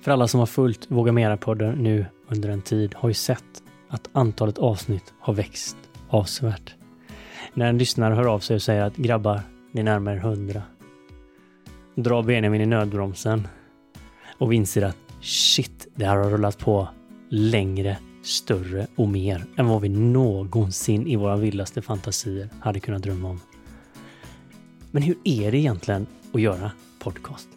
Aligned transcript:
För 0.00 0.10
alla 0.10 0.28
som 0.28 0.40
har 0.40 0.46
följt 0.46 0.90
Våga 0.90 1.12
Mera-podden 1.12 1.72
nu 1.72 2.06
under 2.28 2.48
en 2.48 2.62
tid 2.62 2.94
har 2.96 3.08
ju 3.08 3.14
sett 3.14 3.62
att 3.88 4.08
antalet 4.12 4.58
avsnitt 4.58 5.14
har 5.20 5.34
växt 5.34 5.76
avsevärt. 6.08 6.74
När 7.54 7.66
en 7.66 7.78
lyssnare 7.78 8.14
hör 8.14 8.24
av 8.24 8.38
sig 8.38 8.54
och 8.56 8.62
säger 8.62 8.82
att 8.82 8.96
grabbar, 8.96 9.40
ni 9.72 9.82
närmar 9.82 10.12
er 10.12 10.16
hundra. 10.16 10.62
Drar 11.94 12.22
Benjamin 12.22 12.60
i 12.60 12.66
nödbromsen 12.66 13.48
och 14.38 14.52
vi 14.52 14.56
inser 14.56 14.82
att 14.82 14.96
shit, 15.20 15.88
det 15.94 16.04
här 16.04 16.16
har 16.16 16.30
rullat 16.30 16.58
på 16.58 16.88
längre, 17.28 17.96
större 18.22 18.86
och 18.96 19.08
mer 19.08 19.44
än 19.56 19.66
vad 19.66 19.82
vi 19.82 19.88
någonsin 19.88 21.06
i 21.06 21.16
våra 21.16 21.36
vildaste 21.36 21.82
fantasier 21.82 22.48
hade 22.60 22.80
kunnat 22.80 23.02
drömma 23.02 23.30
om. 23.30 23.40
Men 24.90 25.02
hur 25.02 25.16
är 25.24 25.52
det 25.52 25.58
egentligen 25.58 26.06
att 26.32 26.40
göra 26.40 26.70
podcast? 26.98 27.48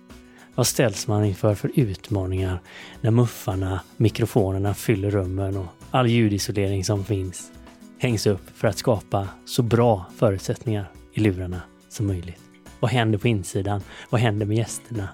Vad 0.55 0.67
ställs 0.67 1.07
man 1.07 1.25
inför 1.25 1.55
för 1.55 1.71
utmaningar 1.75 2.59
när 3.01 3.11
muffarna, 3.11 3.81
mikrofonerna 3.97 4.73
fyller 4.73 5.11
rummen 5.11 5.57
och 5.57 5.65
all 5.91 6.07
ljudisolering 6.07 6.83
som 6.83 7.05
finns 7.05 7.51
hängs 7.97 8.27
upp 8.27 8.49
för 8.55 8.67
att 8.67 8.77
skapa 8.77 9.27
så 9.45 9.63
bra 9.63 10.05
förutsättningar 10.17 10.91
i 11.13 11.19
lurarna 11.19 11.61
som 11.89 12.07
möjligt? 12.07 12.41
Vad 12.79 12.91
händer 12.91 13.17
på 13.17 13.27
insidan? 13.27 13.81
Vad 14.09 14.21
händer 14.21 14.45
med 14.45 14.57
gästerna? 14.57 15.09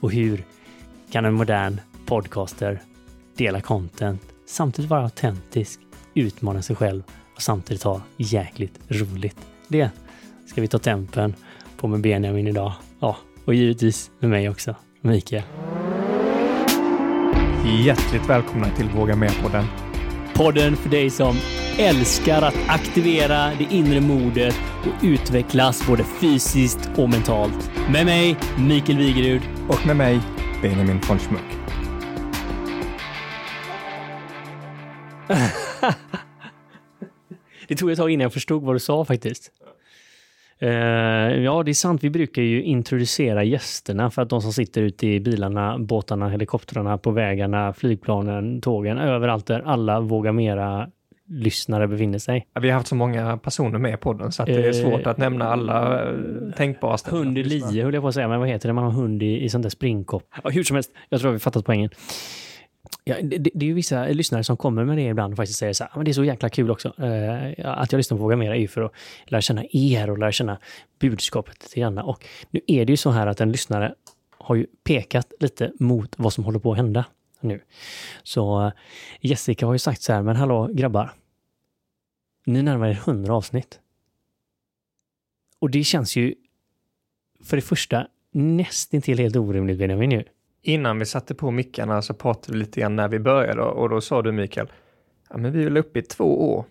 Och 0.00 0.12
hur 0.12 0.44
kan 1.10 1.24
en 1.24 1.34
modern 1.34 1.80
podcaster 2.06 2.82
dela 3.36 3.60
content, 3.60 4.22
samtidigt 4.46 4.90
vara 4.90 5.02
autentisk, 5.02 5.80
utmana 6.14 6.62
sig 6.62 6.76
själv 6.76 7.02
och 7.34 7.42
samtidigt 7.42 7.82
ha 7.82 8.02
jäkligt 8.16 8.80
roligt? 8.88 9.38
Det 9.68 9.90
ska 10.46 10.60
vi 10.60 10.68
ta 10.68 10.78
tempen 10.78 11.34
på 11.76 11.88
med 11.88 12.00
Benjamin 12.00 12.46
idag. 12.46 12.72
Ja, 13.00 13.16
och 13.46 13.54
givetvis 13.54 14.10
med 14.20 14.30
mig 14.30 14.48
också, 14.48 14.74
Mikael. 15.00 15.42
Hjärtligt 17.84 18.28
välkomna 18.28 18.70
till 18.70 18.88
Våga 18.88 19.16
Med-podden. 19.16 19.64
Podden 20.34 20.76
för 20.76 20.90
dig 20.90 21.10
som 21.10 21.36
älskar 21.78 22.42
att 22.42 22.54
aktivera 22.68 23.50
det 23.58 23.66
inre 23.70 24.00
modet 24.00 24.54
och 24.80 25.04
utvecklas 25.04 25.86
både 25.86 26.04
fysiskt 26.04 26.90
och 26.96 27.10
mentalt. 27.10 27.70
Med 27.92 28.06
mig, 28.06 28.36
Mikael 28.58 28.98
Wigerud. 28.98 29.42
Och 29.68 29.86
med 29.86 29.96
mig, 29.96 30.20
Benjamin 30.62 31.00
von 31.08 31.18
Schmuck. 31.18 31.40
det 37.68 37.76
tog 37.76 37.90
ett 37.90 37.98
tag 37.98 38.10
innan 38.10 38.22
jag 38.22 38.32
förstod 38.32 38.62
vad 38.62 38.74
du 38.74 38.80
sa 38.80 39.04
faktiskt. 39.04 39.52
Uh, 40.62 40.68
ja, 41.44 41.62
det 41.62 41.70
är 41.70 41.74
sant. 41.74 42.04
Vi 42.04 42.10
brukar 42.10 42.42
ju 42.42 42.62
introducera 42.62 43.44
gästerna 43.44 44.10
för 44.10 44.22
att 44.22 44.30
de 44.30 44.42
som 44.42 44.52
sitter 44.52 44.82
ute 44.82 45.06
i 45.06 45.20
bilarna, 45.20 45.78
båtarna, 45.78 46.28
helikoptrarna, 46.28 46.98
på 46.98 47.10
vägarna, 47.10 47.72
flygplanen, 47.72 48.60
tågen, 48.60 48.98
överallt 48.98 49.46
där 49.46 49.62
alla 49.66 50.00
vågar 50.00 50.32
mera 50.32 50.88
lyssnare 51.28 51.88
befinner 51.88 52.18
sig. 52.18 52.46
Ja, 52.54 52.60
vi 52.60 52.70
har 52.70 52.76
haft 52.76 52.88
så 52.88 52.94
många 52.94 53.36
personer 53.36 53.78
med 53.78 54.00
på 54.00 54.12
den 54.12 54.32
så 54.32 54.42
att 54.42 54.46
det 54.46 54.68
är 54.68 54.72
svårt 54.72 55.00
uh, 55.00 55.08
att 55.08 55.18
nämna 55.18 55.44
alla 55.48 56.04
uh, 56.04 56.52
tänkbara 56.52 56.98
ställen. 56.98 57.18
Hund 57.18 57.38
i 57.38 57.44
lie 57.44 57.82
höll 57.82 57.94
jag 57.94 58.02
på 58.02 58.08
att 58.08 58.14
säga, 58.14 58.28
men 58.28 58.40
vad 58.40 58.48
heter 58.48 58.68
det? 58.68 58.72
Man 58.72 58.84
har 58.84 58.92
hund 58.92 59.22
i, 59.22 59.44
i 59.44 59.48
sånt 59.48 59.62
där 59.62 59.70
springkopp. 59.70 60.22
Ja, 60.44 60.50
hur 60.50 60.62
som 60.62 60.76
helst, 60.76 60.90
jag 61.08 61.20
tror 61.20 61.32
vi 61.32 61.38
fattat 61.38 61.64
poängen. 61.64 61.90
Ja, 63.08 63.16
det, 63.22 63.38
det, 63.38 63.66
är 63.66 63.68
ju 63.68 63.74
vissa 63.74 64.06
lyssnare 64.06 64.44
som 64.44 64.56
kommer 64.56 64.84
med 64.84 64.96
det 64.96 65.02
ibland 65.02 65.32
och 65.32 65.36
faktiskt 65.36 65.58
säger 65.58 65.72
så 65.72 65.84
här, 65.84 65.90
ah, 65.90 65.96
men 65.96 66.04
det 66.04 66.10
är 66.10 66.12
så 66.12 66.24
jäkla 66.24 66.48
kul 66.48 66.70
också. 66.70 67.02
Eh, 67.02 67.78
att 67.78 67.92
jag 67.92 67.98
lyssnar 67.98 68.18
på 68.18 68.22
Våga 68.22 68.36
Mera 68.36 68.56
är 68.56 68.60
ju 68.60 68.68
för 68.68 68.82
att 68.82 68.92
lära 69.24 69.40
känna 69.40 69.64
er 69.70 70.10
och 70.10 70.18
lära 70.18 70.32
känna 70.32 70.58
budskapet 70.98 71.60
till 71.60 71.80
grann. 71.80 71.98
Och 71.98 72.26
nu 72.50 72.60
är 72.66 72.84
det 72.84 72.92
ju 72.92 72.96
så 72.96 73.10
här 73.10 73.26
att 73.26 73.40
en 73.40 73.52
lyssnare 73.52 73.94
har 74.30 74.54
ju 74.54 74.66
pekat 74.84 75.32
lite 75.40 75.72
mot 75.78 76.14
vad 76.18 76.32
som 76.32 76.44
håller 76.44 76.58
på 76.58 76.72
att 76.72 76.76
hända 76.76 77.04
nu. 77.40 77.60
Så 78.22 78.66
eh, 78.66 78.72
Jessica 79.20 79.66
har 79.66 79.72
ju 79.72 79.78
sagt 79.78 80.02
så 80.02 80.12
här, 80.12 80.22
men 80.22 80.36
hallå 80.36 80.68
grabbar. 80.72 81.12
Ni 82.46 82.62
närmar 82.62 82.88
er 82.88 83.02
100 83.06 83.34
avsnitt. 83.34 83.80
Och 85.58 85.70
det 85.70 85.84
känns 85.84 86.16
ju 86.16 86.34
för 87.44 87.56
det 87.56 87.62
första 87.62 88.06
nästintill 88.32 89.18
helt 89.18 89.36
orimligt 89.36 89.78
Benjamin 89.78 90.10
ju 90.10 90.24
innan 90.66 90.98
vi 90.98 91.06
satte 91.06 91.34
på 91.34 91.50
mickarna 91.50 92.02
så 92.02 92.14
pratade 92.14 92.52
vi 92.52 92.58
lite 92.58 92.80
grann 92.80 92.96
när 92.96 93.08
vi 93.08 93.18
började 93.18 93.62
och 93.62 93.88
då 93.88 94.00
sa 94.00 94.22
du 94.22 94.32
Mikael, 94.32 94.72
ja 95.30 95.36
men 95.36 95.52
vi 95.52 95.60
är 95.60 95.64
väl 95.64 95.76
uppe 95.76 95.98
i 95.98 96.02
två 96.02 96.54
år. 96.54 96.64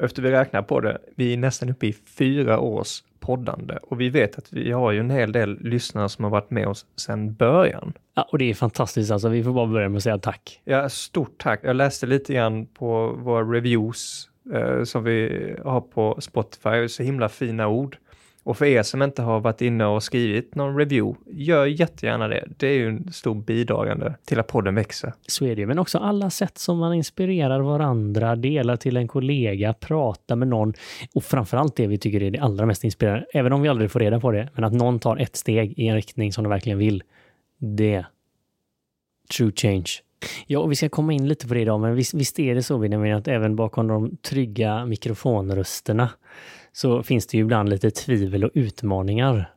Efter 0.00 0.22
vi 0.22 0.30
räknar 0.30 0.62
på 0.62 0.80
det, 0.80 0.98
vi 1.16 1.32
är 1.32 1.36
nästan 1.36 1.70
uppe 1.70 1.86
i 1.86 1.92
fyra 1.92 2.60
års 2.60 3.02
poddande 3.20 3.76
och 3.82 4.00
vi 4.00 4.08
vet 4.08 4.38
att 4.38 4.52
vi 4.52 4.72
har 4.72 4.92
ju 4.92 5.00
en 5.00 5.10
hel 5.10 5.32
del 5.32 5.58
lyssnare 5.60 6.08
som 6.08 6.24
har 6.24 6.30
varit 6.30 6.50
med 6.50 6.66
oss 6.66 6.86
sedan 6.96 7.34
början. 7.34 7.92
Ja, 8.14 8.28
och 8.32 8.38
det 8.38 8.50
är 8.50 8.54
fantastiskt 8.54 9.10
alltså. 9.10 9.28
Vi 9.28 9.44
får 9.44 9.52
bara 9.52 9.66
börja 9.66 9.88
med 9.88 9.96
att 9.96 10.02
säga 10.02 10.18
tack. 10.18 10.60
Ja, 10.64 10.88
stort 10.88 11.38
tack. 11.38 11.60
Jag 11.62 11.76
läste 11.76 12.06
lite 12.06 12.34
grann 12.34 12.66
på 12.66 13.08
våra 13.08 13.42
reviews 13.42 14.28
eh, 14.54 14.84
som 14.84 15.04
vi 15.04 15.54
har 15.64 15.80
på 15.80 16.16
Spotify, 16.20 16.88
så 16.88 17.02
himla 17.02 17.28
fina 17.28 17.68
ord. 17.68 17.96
Och 18.44 18.56
för 18.58 18.64
er 18.64 18.82
som 18.82 19.02
inte 19.02 19.22
har 19.22 19.40
varit 19.40 19.60
inne 19.60 19.86
och 19.86 20.02
skrivit 20.02 20.54
någon 20.54 20.76
review, 20.76 21.20
gör 21.26 21.66
jättegärna 21.66 22.28
det. 22.28 22.48
Det 22.56 22.66
är 22.66 22.74
ju 22.74 22.88
en 22.88 23.12
stor 23.12 23.34
bidragande 23.34 24.14
till 24.24 24.40
att 24.40 24.46
podden 24.46 24.74
växer. 24.74 25.12
Så 25.26 25.44
är 25.44 25.54
det 25.56 25.60
ju, 25.60 25.66
men 25.66 25.78
också 25.78 25.98
alla 25.98 26.30
sätt 26.30 26.58
som 26.58 26.78
man 26.78 26.94
inspirerar 26.94 27.60
varandra, 27.60 28.36
delar 28.36 28.76
till 28.76 28.96
en 28.96 29.08
kollega, 29.08 29.72
pratar 29.72 30.36
med 30.36 30.48
någon 30.48 30.74
och 31.14 31.24
framförallt 31.24 31.76
det 31.76 31.86
vi 31.86 31.98
tycker 31.98 32.22
är 32.22 32.30
det 32.30 32.38
allra 32.38 32.66
mest 32.66 32.84
inspirerande, 32.84 33.26
även 33.32 33.52
om 33.52 33.62
vi 33.62 33.68
aldrig 33.68 33.90
får 33.90 34.00
reda 34.00 34.20
på 34.20 34.30
det, 34.30 34.48
men 34.54 34.64
att 34.64 34.72
någon 34.72 34.98
tar 34.98 35.16
ett 35.16 35.36
steg 35.36 35.78
i 35.78 35.86
en 35.86 35.94
riktning 35.94 36.32
som 36.32 36.44
de 36.44 36.50
verkligen 36.50 36.78
vill. 36.78 37.02
Det. 37.58 38.04
True 39.36 39.52
change. 39.56 39.90
Ja, 40.46 40.58
och 40.58 40.70
vi 40.70 40.76
ska 40.76 40.88
komma 40.88 41.12
in 41.12 41.28
lite 41.28 41.48
på 41.48 41.54
det 41.54 41.60
idag, 41.60 41.80
men 41.80 41.94
visst, 41.94 42.14
visst 42.14 42.38
är 42.38 42.54
det 42.54 42.62
så, 42.62 42.78
Benjamin, 42.78 43.14
att 43.14 43.28
även 43.28 43.56
bakom 43.56 43.88
de 43.88 44.16
trygga 44.16 44.86
mikrofonrösterna 44.86 46.10
så 46.74 47.02
finns 47.02 47.26
det 47.26 47.36
ju 47.36 47.44
ibland 47.44 47.68
lite 47.68 47.90
tvivel 47.90 48.44
och 48.44 48.50
utmaningar 48.54 49.50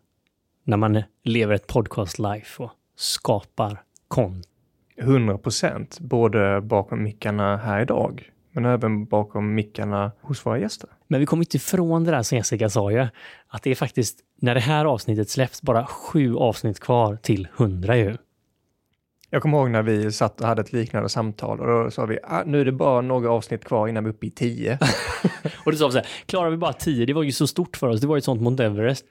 när 0.64 0.78
man 0.78 1.04
lever 1.24 1.56
ett 1.56 1.68
podcast 1.68 2.20
life 2.20 2.64
och 2.64 2.72
skapar 2.96 3.82
konst. 4.08 4.50
100 4.98 5.38
procent, 5.38 6.00
både 6.00 6.62
bakom 6.62 7.04
mickarna 7.04 7.58
här 7.58 7.82
idag, 7.82 8.32
men 8.52 8.66
även 8.66 9.06
bakom 9.06 9.56
mickarna 9.56 10.12
hos 10.22 10.46
våra 10.46 10.60
gäster. 10.60 10.90
Men 11.08 11.20
vi 11.20 11.26
kommer 11.26 11.44
inte 11.44 11.58
ifrån 11.58 12.04
det 12.04 12.12
där 12.12 12.24
som 12.24 12.38
Jessica 12.38 12.70
sa 12.70 12.92
ju, 12.92 13.08
att 13.48 13.64
det 13.64 13.72
är 13.72 13.76
faktiskt, 13.76 14.20
när 14.36 14.54
det 14.54 14.62
här 14.62 14.86
avsnittet 14.86 15.30
släpps, 15.30 15.62
bara 15.62 15.86
sju 15.86 16.36
avsnitt 16.36 16.80
kvar 16.80 17.16
till 17.16 17.48
100 17.58 17.98
ju. 17.98 18.18
Jag 19.30 19.42
kommer 19.42 19.58
ihåg 19.58 19.70
när 19.70 19.84
vi 19.84 20.12
satt 20.12 20.42
och 20.42 20.48
hade 20.48 20.62
ett 20.62 20.74
liknande 20.74 21.10
samtal 21.10 21.60
och 21.60 21.68
då 21.68 21.92
sa 21.92 22.06
vi 22.06 22.20
ah, 22.24 22.44
nu 22.44 22.62
är 22.62 22.66
det 22.66 22.72
bara 22.72 23.02
några 23.02 23.32
avsnitt 23.32 23.66
kvar 23.66 23.88
innan 23.88 24.04
vi 24.04 24.10
är 24.10 24.14
uppe 24.14 24.28
i 24.28 24.32
tio. 24.32 24.80
och 25.66 25.72
då 25.72 25.78
sa 25.78 25.88
vi 25.88 25.92
så 25.92 25.98
här, 25.98 26.08
klarar 26.26 26.50
vi 26.50 26.58
bara 26.58 26.74
tio? 26.74 27.06
Det 27.06 27.14
var 27.14 27.24
ju 27.24 27.32
så 27.32 27.48
stort 27.48 27.78
för 27.78 27.88
oss. 27.88 28.02
Det 28.02 28.08
var 28.08 28.16
ju 28.16 28.18
ett 28.18 28.24
sånt 28.24 28.42
Mount 28.42 28.66
Everest. 28.66 29.06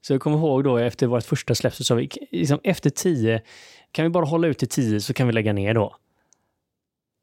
Så 0.00 0.12
jag 0.12 0.20
kommer 0.20 0.38
ihåg 0.38 0.64
då 0.64 0.78
efter 0.78 1.06
vårt 1.06 1.24
första 1.24 1.54
släpp 1.54 1.74
så 1.74 1.84
sa 1.84 1.94
vi, 1.94 2.10
liksom, 2.30 2.58
efter 2.64 2.90
tio, 2.90 3.42
kan 3.92 4.02
vi 4.02 4.08
bara 4.08 4.24
hålla 4.24 4.46
ut 4.46 4.58
till 4.58 4.68
tio 4.68 5.00
så 5.00 5.14
kan 5.14 5.26
vi 5.26 5.32
lägga 5.32 5.52
ner 5.52 5.74
då. 5.74 5.96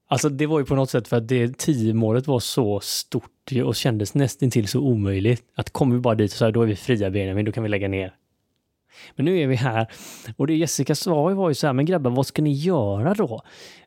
Alltså 0.09 0.30
det 0.30 0.46
var 0.46 0.59
ju 0.59 0.66
på 0.66 0.76
något 0.76 0.90
sätt 0.90 1.08
för 1.08 1.18
att 1.18 1.28
det 1.28 1.58
tio 1.58 1.94
målet 1.94 2.28
var 2.28 2.40
så 2.40 2.80
stort 2.80 3.52
och 3.66 3.76
kändes 3.76 4.14
nästintill 4.14 4.68
så 4.68 4.80
omöjligt. 4.80 5.44
Att 5.56 5.70
kommer 5.70 5.96
vi 5.96 6.02
bara 6.02 6.16
dit 6.16 6.32
så 6.32 6.46
här, 6.46 6.52
då 6.52 6.62
är 6.62 6.66
vi 6.66 6.76
fria 6.76 7.09
Benjamin, 7.09 7.46
då 7.46 7.52
kan 7.52 7.64
vi 7.64 7.70
lägga 7.70 7.88
ner. 7.88 8.16
Men 9.16 9.26
nu 9.26 9.40
är 9.40 9.48
vi 9.48 9.56
här 9.56 9.88
och 10.38 10.48
det 10.48 10.56
Jessica 10.56 10.96
sa 10.96 11.30
var 11.30 11.50
ju 11.50 11.56
så 11.56 11.68
här, 11.68 11.74
men 11.74 11.86
grabbar, 11.86 12.12
vad 12.12 12.28
ska 12.28 12.42
ni 12.42 12.54
göra 12.54 13.14
då? 13.14 13.42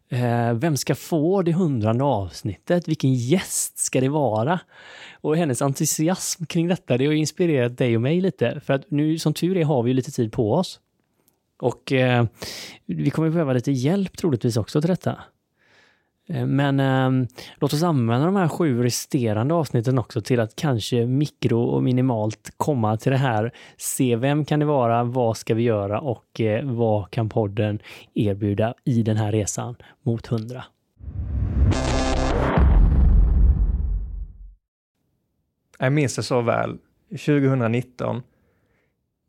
Eh, 0.09 0.53
vem 0.55 0.77
ska 0.77 0.95
få 0.95 1.43
det 1.43 1.53
hundrade 1.53 2.05
avsnittet? 2.05 2.89
Vilken 2.89 3.15
gäst 3.15 3.79
ska 3.79 4.01
det 4.01 4.09
vara? 4.09 4.61
Och 5.21 5.37
hennes 5.37 5.63
entusiasm 5.63 6.45
kring 6.45 6.69
detta, 6.69 6.99
det 6.99 7.07
har 7.07 7.13
inspirerat 7.13 7.79
dig 7.79 7.97
och 7.97 8.03
mig 8.03 8.21
lite. 8.21 8.61
För 8.61 8.75
att 8.75 8.91
nu 8.91 9.19
som 9.19 9.35
tur 9.35 9.57
är 9.57 9.65
har 9.65 9.83
vi 9.83 9.95
lite 9.95 10.11
tid 10.11 10.33
på 10.33 10.53
oss. 10.53 10.81
Och 11.59 11.93
eh, 11.93 12.25
vi 12.87 13.11
kommer 13.11 13.31
behöva 13.31 13.53
lite 13.53 13.73
hjälp 13.73 14.17
troligtvis 14.17 14.57
också 14.57 14.81
till 14.81 14.91
detta. 14.91 15.19
Eh, 16.29 16.47
men 16.47 16.81
eh, 16.81 17.29
låt 17.55 17.73
oss 17.73 17.83
använda 17.83 18.27
de 18.27 18.37
här 18.37 18.49
sju 18.49 18.83
resterande 18.83 19.55
avsnitten 19.55 19.99
också 19.99 20.21
till 20.21 20.41
att 20.41 20.57
kanske 20.57 21.07
mikro 21.07 21.63
och 21.63 21.83
minimalt 21.83 22.51
komma 22.57 22.97
till 22.97 23.13
det 23.13 23.19
här. 23.19 23.53
Se 23.77 24.17
vem 24.17 24.45
kan 24.45 24.61
det 24.61 24.67
vara? 24.67 25.05
Vad 25.05 25.37
ska 25.37 25.55
vi 25.55 25.63
göra? 25.63 26.01
Och 26.01 26.41
eh, 26.41 26.65
vad 26.65 27.11
kan 27.11 27.29
podden 27.29 27.79
erbjuda 28.15 28.75
i 28.85 29.03
den 29.03 29.17
här 29.17 29.33
resan 29.33 29.77
mot 30.03 30.33
100? 30.33 30.65
Jag 35.79 35.93
minns 35.93 36.17
det 36.17 36.23
så 36.23 36.41
väl. 36.41 36.79
2019 37.11 38.23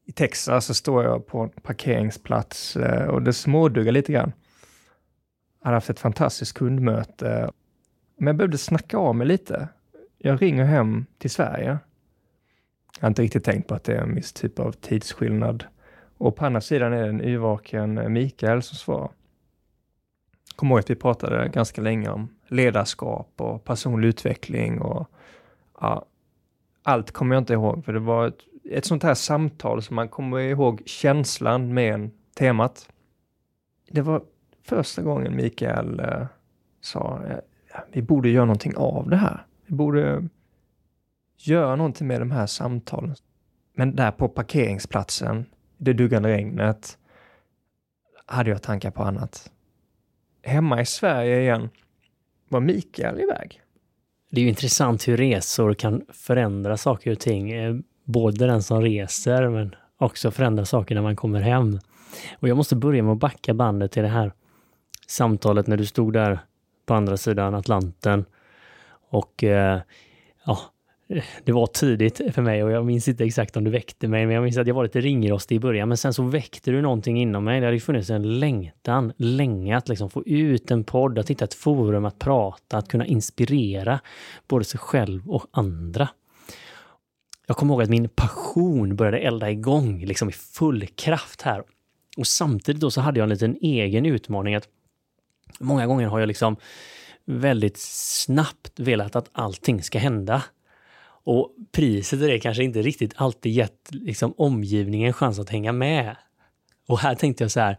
i 0.05 0.11
Texas 0.11 0.65
så 0.65 0.73
står 0.73 1.03
jag 1.03 1.27
på 1.27 1.39
en 1.39 1.49
parkeringsplats 1.49 2.75
eh, 2.75 3.07
och 3.07 3.21
det 3.21 3.33
småduggar 3.33 3.91
lite 3.91 4.13
grann 4.13 4.31
hade 5.63 5.75
haft 5.75 5.89
ett 5.89 5.99
fantastiskt 5.99 6.53
kundmöte. 6.53 7.51
Men 8.17 8.27
jag 8.27 8.35
behövde 8.35 8.57
snacka 8.57 8.97
av 8.97 9.15
mig 9.15 9.27
lite. 9.27 9.67
Jag 10.17 10.41
ringer 10.41 10.65
hem 10.65 11.05
till 11.17 11.29
Sverige. 11.29 11.77
Jag 12.99 13.01
har 13.01 13.07
inte 13.07 13.21
riktigt 13.21 13.43
tänkt 13.43 13.67
på 13.67 13.75
att 13.75 13.83
det 13.83 13.93
är 13.93 14.01
en 14.01 14.15
viss 14.15 14.33
typ 14.33 14.59
av 14.59 14.71
tidsskillnad. 14.71 15.65
Och 16.17 16.35
på 16.35 16.45
andra 16.45 16.61
sidan 16.61 16.93
är 16.93 17.03
det 17.03 17.09
en 17.09 17.21
yrvaken 17.21 18.13
Mikael 18.13 18.61
som 18.61 18.77
svarar. 18.77 19.09
kommer 20.55 20.71
ihåg 20.75 20.79
att 20.79 20.89
vi 20.89 20.95
pratade 20.95 21.49
ganska 21.49 21.81
länge 21.81 22.09
om 22.09 22.29
ledarskap 22.47 23.31
och 23.37 23.63
personlig 23.63 24.07
utveckling 24.07 24.81
och 24.81 25.07
ja, 25.79 26.05
allt 26.83 27.11
kommer 27.11 27.35
jag 27.35 27.41
inte 27.41 27.53
ihåg, 27.53 27.85
för 27.85 27.93
det 27.93 27.99
var 27.99 28.27
ett, 28.27 28.39
ett 28.71 28.85
sånt 28.85 29.03
här 29.03 29.13
samtal 29.13 29.81
som 29.81 29.95
man 29.95 30.07
kommer 30.07 30.39
ihåg 30.39 30.81
känslan 30.85 31.73
med 31.73 31.93
en 31.93 32.11
temat. 32.35 32.89
Det 33.89 34.01
var 34.01 34.23
första 34.63 35.01
gången 35.01 35.35
Mikael 35.35 35.99
eh, 35.99 36.25
sa, 36.81 37.21
eh, 37.29 37.37
vi 37.91 38.01
borde 38.01 38.29
göra 38.29 38.45
någonting 38.45 38.75
av 38.77 39.09
det 39.09 39.15
här. 39.15 39.45
Vi 39.65 39.75
borde 39.75 40.27
göra 41.37 41.75
någonting 41.75 42.07
med 42.07 42.21
de 42.21 42.31
här 42.31 42.47
samtalen. 42.47 43.15
Men 43.75 43.95
där 43.95 44.11
på 44.11 44.29
parkeringsplatsen, 44.29 45.45
det 45.77 45.93
duggande 45.93 46.29
regnet, 46.29 46.97
hade 48.25 48.49
jag 48.49 48.61
tankar 48.61 48.91
på 48.91 49.03
annat. 49.03 49.51
Hemma 50.43 50.81
i 50.81 50.85
Sverige 50.85 51.41
igen 51.41 51.69
var 52.49 52.59
Mikael 52.59 53.19
iväg. 53.19 53.61
Det 54.29 54.41
är 54.41 54.43
ju 54.43 54.49
intressant 54.49 55.07
hur 55.07 55.17
resor 55.17 55.73
kan 55.73 56.05
förändra 56.09 56.77
saker 56.77 57.11
och 57.11 57.19
ting. 57.19 57.51
Eh, 57.51 57.75
både 58.03 58.47
den 58.47 58.63
som 58.63 58.81
reser 58.81 59.49
men 59.49 59.75
också 59.97 60.31
förändra 60.31 60.65
saker 60.65 60.95
när 60.95 61.01
man 61.01 61.15
kommer 61.15 61.41
hem. 61.41 61.79
Och 62.39 62.47
jag 62.47 62.57
måste 62.57 62.75
börja 62.75 63.03
med 63.03 63.11
att 63.11 63.19
backa 63.19 63.53
bandet 63.53 63.91
till 63.91 64.03
det 64.03 64.09
här 64.09 64.31
samtalet 65.07 65.67
när 65.67 65.77
du 65.77 65.85
stod 65.85 66.13
där 66.13 66.39
på 66.85 66.93
andra 66.93 67.17
sidan 67.17 67.55
Atlanten. 67.55 68.25
Och 69.09 69.43
eh, 69.43 69.81
ja, 70.45 70.59
det 71.43 71.51
var 71.51 71.67
tidigt 71.67 72.21
för 72.33 72.41
mig 72.41 72.63
och 72.63 72.71
jag 72.71 72.85
minns 72.85 73.07
inte 73.07 73.23
exakt 73.23 73.57
om 73.57 73.63
du 73.63 73.71
väckte 73.71 74.07
mig, 74.07 74.25
men 74.25 74.35
jag 74.35 74.43
minns 74.43 74.57
att 74.57 74.67
jag 74.67 74.75
var 74.75 74.83
lite 74.83 75.01
ringrostig 75.01 75.55
i 75.55 75.59
början. 75.59 75.87
Men 75.87 75.97
sen 75.97 76.13
så 76.13 76.23
väckte 76.23 76.71
du 76.71 76.81
någonting 76.81 77.21
inom 77.21 77.43
mig. 77.43 77.59
Det 77.59 77.65
hade 77.65 77.79
funnits 77.79 78.09
en 78.09 78.39
längtan 78.39 79.13
länge 79.17 79.77
att 79.77 79.89
liksom 79.89 80.09
få 80.09 80.23
ut 80.25 80.71
en 80.71 80.83
podd, 80.83 81.19
att 81.19 81.29
hitta 81.29 81.45
ett 81.45 81.53
forum 81.53 82.05
att 82.05 82.19
prata, 82.19 82.77
att 82.77 82.87
kunna 82.87 83.05
inspirera 83.05 83.99
både 84.47 84.65
sig 84.65 84.79
själv 84.79 85.29
och 85.29 85.45
andra. 85.51 86.09
Jag 87.47 87.57
kommer 87.57 87.73
ihåg 87.73 87.83
att 87.83 87.89
min 87.89 88.09
passion 88.09 88.95
började 88.95 89.19
elda 89.19 89.51
igång 89.51 90.05
liksom 90.05 90.29
i 90.29 90.31
full 90.31 90.87
kraft 90.87 91.41
här. 91.41 91.63
Och 92.17 92.27
samtidigt 92.27 92.81
då 92.81 92.91
så 92.91 93.01
hade 93.01 93.19
jag 93.19 93.23
en 93.23 93.29
liten 93.29 93.57
egen 93.61 94.05
utmaning 94.05 94.55
att 94.55 94.67
många 95.59 95.87
gånger 95.87 96.07
har 96.07 96.19
jag 96.19 96.27
liksom 96.27 96.55
väldigt 97.25 97.77
snabbt 97.77 98.79
velat 98.79 99.15
att 99.15 99.29
allting 99.31 99.83
ska 99.83 99.99
hända. 99.99 100.43
Och 101.25 101.55
priset 101.71 102.21
är 102.21 102.27
det 102.27 102.39
kanske 102.39 102.63
inte 102.63 102.81
riktigt 102.81 103.13
alltid 103.15 103.51
gett 103.51 103.89
liksom, 103.89 104.33
omgivningen 104.37 105.13
chans 105.13 105.39
att 105.39 105.49
hänga 105.49 105.71
med. 105.71 106.15
Och 106.87 106.99
här 106.99 107.15
tänkte 107.15 107.43
jag 107.43 107.51
så 107.51 107.59
här. 107.59 107.77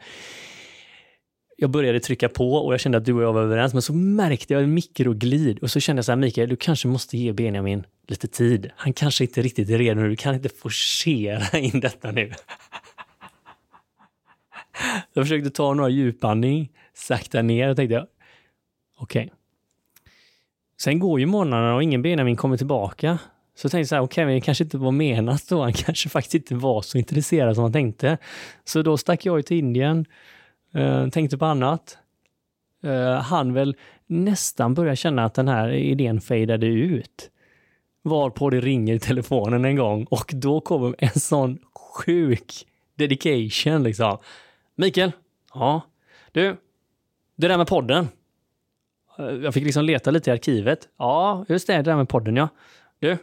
Jag 1.57 1.71
började 1.71 2.01
trycka 2.01 2.29
på 2.29 2.55
och 2.55 2.73
jag 2.73 2.81
kände 2.81 2.99
att 2.99 3.05
du 3.05 3.13
och 3.13 3.23
jag 3.23 3.33
var 3.33 3.43
överens, 3.43 3.73
men 3.73 3.83
så 3.83 3.93
märkte 3.93 4.53
jag 4.53 4.63
en 4.63 4.75
mikroglid 4.75 5.59
och 5.59 5.71
så 5.71 5.81
kände 5.81 5.99
jag 5.99 6.05
så 6.05 6.13
här, 6.13 6.17
Mikael, 6.17 6.49
du 6.49 6.57
kanske 6.57 6.89
måste 6.89 7.19
ge 7.19 7.33
Benjamin 7.33 7.85
lite 8.09 8.29
tid. 8.29 8.71
Han 8.77 8.93
kanske 8.93 9.25
inte 9.25 9.43
riktigt 9.43 9.71
är 9.71 9.79
redo 9.79 10.01
nu, 10.01 10.09
du 10.09 10.17
kan 10.17 10.35
inte 10.35 10.49
forcera 10.49 11.59
in 11.59 11.81
detta 11.81 12.11
nu. 12.11 12.33
Jag 15.13 15.25
försökte 15.25 15.51
ta 15.51 15.75
några 15.75 15.91
djupandning, 15.91 16.71
sakta 16.95 17.43
ner 17.43 17.69
och 17.69 17.77
tänkte, 17.77 18.07
okej. 18.99 19.25
Okay. 19.25 19.31
Sen 20.81 20.99
går 20.99 21.21
ju 21.21 21.27
månaderna 21.27 21.75
och 21.75 21.83
ingen 21.83 22.03
Benjamin 22.03 22.37
kommer 22.37 22.57
tillbaka. 22.57 23.19
Så 23.55 23.69
tänkte 23.69 23.79
jag 23.79 23.89
så 23.89 23.95
här, 23.95 24.03
okej, 24.03 24.25
okay, 24.25 24.35
det 24.35 24.41
kanske 24.41 24.65
inte 24.65 24.79
var 24.79 24.91
menat 24.91 25.49
då. 25.49 25.63
Han 25.63 25.73
kanske 25.87 26.09
faktiskt 26.09 26.35
inte 26.35 26.55
var 26.55 26.83
så 26.83 26.99
intresserad 26.99 27.55
som 27.55 27.63
han 27.63 27.73
tänkte. 27.73 28.19
Så 28.65 28.83
då 28.83 28.97
stack 28.97 29.27
jag 29.27 29.47
till 29.47 29.57
Indien, 29.57 30.07
eh, 30.75 31.09
tänkte 31.09 31.39
på 31.39 31.45
annat. 31.45 31.99
Eh, 32.83 33.15
han 33.15 33.53
väl 33.53 33.77
nästan 34.07 34.75
började 34.75 34.97
känna 34.97 35.25
att 35.25 35.35
den 35.35 35.49
här 35.49 35.73
idén 35.73 36.21
fejdade 36.21 36.67
ut. 36.67 37.31
Varpå 38.03 38.51
det 38.51 38.61
ringer 38.61 38.95
i 38.95 38.99
telefonen 38.99 39.65
en 39.65 39.77
gång 39.77 40.05
och 40.05 40.31
då 40.35 40.61
kommer 40.61 40.95
en 40.99 41.21
sån 41.21 41.59
sjuk 41.75 42.67
dedication 42.95 43.83
liksom. 43.83 44.19
Mikael? 44.77 45.13
Ja? 45.55 45.83
Du? 46.33 46.57
Det 47.37 47.49
där 47.49 47.59
med 47.59 47.67
podden? 47.67 48.09
Jag 49.17 49.55
fick 49.55 49.65
liksom 49.65 49.85
leta 49.85 50.11
lite 50.11 50.31
i 50.31 50.33
arkivet. 50.33 50.89
Ja, 50.99 51.45
just 51.49 51.67
det, 51.67 51.77
det 51.77 51.83
där 51.83 51.97
med 51.97 52.09
podden 52.09 52.37
ja. 52.37 52.49
Du? 52.99 53.19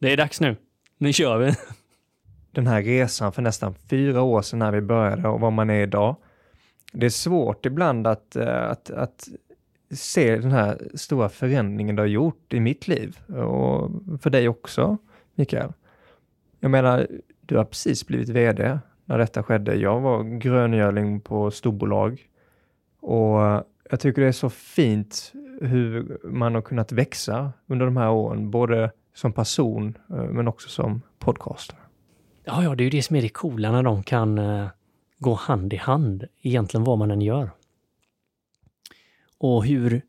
Det 0.00 0.12
är 0.12 0.16
dags 0.16 0.40
nu. 0.40 0.56
Nu 0.98 1.12
kör 1.12 1.38
vi. 1.38 1.54
Den 2.50 2.66
här 2.66 2.82
resan 2.82 3.32
för 3.32 3.42
nästan 3.42 3.74
fyra 3.74 4.22
år 4.22 4.42
sedan 4.42 4.58
när 4.58 4.72
vi 4.72 4.80
började 4.80 5.28
och 5.28 5.40
vad 5.40 5.52
man 5.52 5.70
är 5.70 5.82
idag. 5.82 6.16
Det 6.92 7.06
är 7.06 7.10
svårt 7.10 7.66
ibland 7.66 8.06
att, 8.06 8.36
eh, 8.36 8.70
att, 8.70 8.90
att 8.90 9.28
se 9.90 10.36
den 10.36 10.52
här 10.52 10.78
stora 10.94 11.28
förändringen 11.28 11.96
du 11.96 12.02
har 12.02 12.06
gjort 12.06 12.52
i 12.52 12.60
mitt 12.60 12.88
liv 12.88 13.18
och 13.26 13.90
för 14.22 14.30
dig 14.30 14.48
också, 14.48 14.98
Mikael. 15.34 15.72
Jag 16.60 16.70
menar, 16.70 17.08
du 17.40 17.56
har 17.56 17.64
precis 17.64 18.06
blivit 18.06 18.28
VD 18.28 18.78
när 19.04 19.18
detta 19.18 19.42
skedde. 19.42 19.74
Jag 19.74 20.00
var 20.00 20.38
gröngöling 20.38 21.20
på 21.20 21.50
storbolag 21.50 22.28
och 23.04 23.64
jag 23.90 24.00
tycker 24.00 24.22
det 24.22 24.28
är 24.28 24.32
så 24.32 24.50
fint 24.50 25.32
hur 25.60 26.18
man 26.24 26.54
har 26.54 26.62
kunnat 26.62 26.92
växa 26.92 27.52
under 27.66 27.86
de 27.86 27.96
här 27.96 28.10
åren, 28.10 28.50
både 28.50 28.90
som 29.14 29.32
person 29.32 29.98
eh, 30.10 30.24
men 30.24 30.48
också 30.48 30.68
som 30.68 31.02
podcaster. 31.18 31.76
Ja, 32.44 32.62
ja, 32.62 32.74
det 32.74 32.82
är 32.82 32.84
ju 32.84 32.90
det 32.90 33.02
som 33.02 33.16
är 33.16 33.22
det 33.22 33.28
coola 33.28 33.72
när 33.72 33.82
de 33.82 34.02
kan 34.02 34.38
eh, 34.38 34.66
gå 35.18 35.34
hand 35.34 35.72
i 35.72 35.76
hand, 35.76 36.24
egentligen 36.42 36.84
vad 36.84 36.98
man 36.98 37.10
än 37.10 37.20
gör. 37.20 37.50
Och 39.38 39.64
hur 39.64 40.02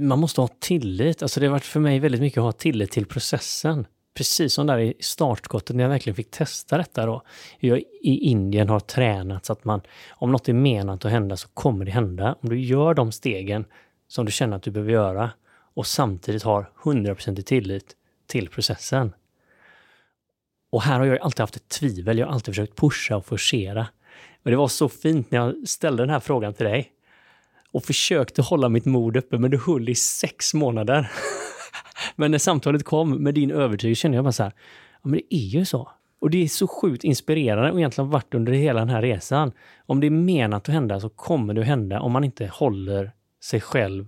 man 0.00 0.18
måste 0.18 0.40
ha 0.40 0.48
tillit. 0.58 1.22
Alltså 1.22 1.40
det 1.40 1.46
har 1.46 1.52
varit 1.52 1.64
för 1.64 1.80
mig 1.80 1.98
väldigt 1.98 2.20
mycket 2.20 2.38
att 2.38 2.44
ha 2.44 2.52
tillit 2.52 2.90
till 2.90 3.06
processen. 3.06 3.86
Precis 4.14 4.54
som 4.54 4.66
där 4.66 4.78
i 4.78 4.94
startskottet 5.00 5.76
när 5.76 5.84
jag 5.84 5.88
verkligen 5.88 6.14
fick 6.14 6.30
testa 6.30 6.78
detta 6.78 7.06
då. 7.06 7.22
Hur 7.58 7.68
jag 7.68 7.78
i 7.78 8.18
Indien 8.18 8.68
har 8.68 8.80
tränat 8.80 9.44
så 9.44 9.52
att 9.52 9.64
man, 9.64 9.80
om 10.10 10.32
något 10.32 10.48
är 10.48 10.52
menat 10.52 11.04
att 11.04 11.10
hända 11.10 11.36
så 11.36 11.48
kommer 11.48 11.84
det 11.84 11.90
hända. 11.90 12.36
Om 12.40 12.48
du 12.48 12.60
gör 12.60 12.94
de 12.94 13.12
stegen 13.12 13.64
som 14.08 14.26
du 14.26 14.32
känner 14.32 14.56
att 14.56 14.62
du 14.62 14.70
behöver 14.70 14.92
göra 14.92 15.30
och 15.74 15.86
samtidigt 15.86 16.42
har 16.42 16.70
100% 16.82 17.42
tillit 17.42 17.96
till 18.26 18.48
processen. 18.48 19.12
Och 20.70 20.82
här 20.82 20.98
har 20.98 21.06
jag 21.06 21.18
alltid 21.18 21.40
haft 21.40 21.56
ett 21.56 21.68
tvivel. 21.68 22.18
Jag 22.18 22.26
har 22.26 22.32
alltid 22.32 22.54
försökt 22.54 22.76
pusha 22.76 23.16
och 23.16 23.26
forcera. 23.26 23.86
Men 24.42 24.50
det 24.50 24.56
var 24.56 24.68
så 24.68 24.88
fint 24.88 25.30
när 25.30 25.38
jag 25.38 25.68
ställde 25.68 26.02
den 26.02 26.10
här 26.10 26.20
frågan 26.20 26.54
till 26.54 26.66
dig 26.66 26.90
och 27.72 27.84
försökte 27.84 28.42
hålla 28.42 28.68
mitt 28.68 28.84
mod 28.84 29.16
uppe, 29.16 29.38
men 29.38 29.50
det 29.50 29.60
höll 29.66 29.88
i 29.88 29.94
sex 29.94 30.54
månader. 30.54 31.10
men 32.16 32.30
när 32.30 32.38
samtalet 32.38 32.84
kom 32.84 33.22
med 33.22 33.34
din 33.34 33.50
övertygelse 33.50 34.00
kände 34.00 34.16
jag 34.16 34.24
bara 34.24 34.32
så 34.32 34.42
här, 34.42 34.52
ja 35.02 35.08
men 35.08 35.12
det 35.12 35.34
är 35.34 35.46
ju 35.46 35.64
så. 35.64 35.90
Och 36.20 36.30
det 36.30 36.42
är 36.42 36.48
så 36.48 36.66
sjukt 36.66 37.04
inspirerande 37.04 37.70
och 37.70 37.78
egentligen 37.78 38.10
varit 38.10 38.34
under 38.34 38.52
hela 38.52 38.80
den 38.80 38.88
här 38.88 39.02
resan. 39.02 39.52
Om 39.86 40.00
det 40.00 40.06
är 40.06 40.10
menat 40.10 40.68
att 40.68 40.74
hända 40.74 41.00
så 41.00 41.08
kommer 41.08 41.54
det 41.54 41.60
att 41.60 41.66
hända 41.66 42.00
om 42.00 42.12
man 42.12 42.24
inte 42.24 42.46
håller 42.46 43.12
sig 43.42 43.60
själv 43.60 44.06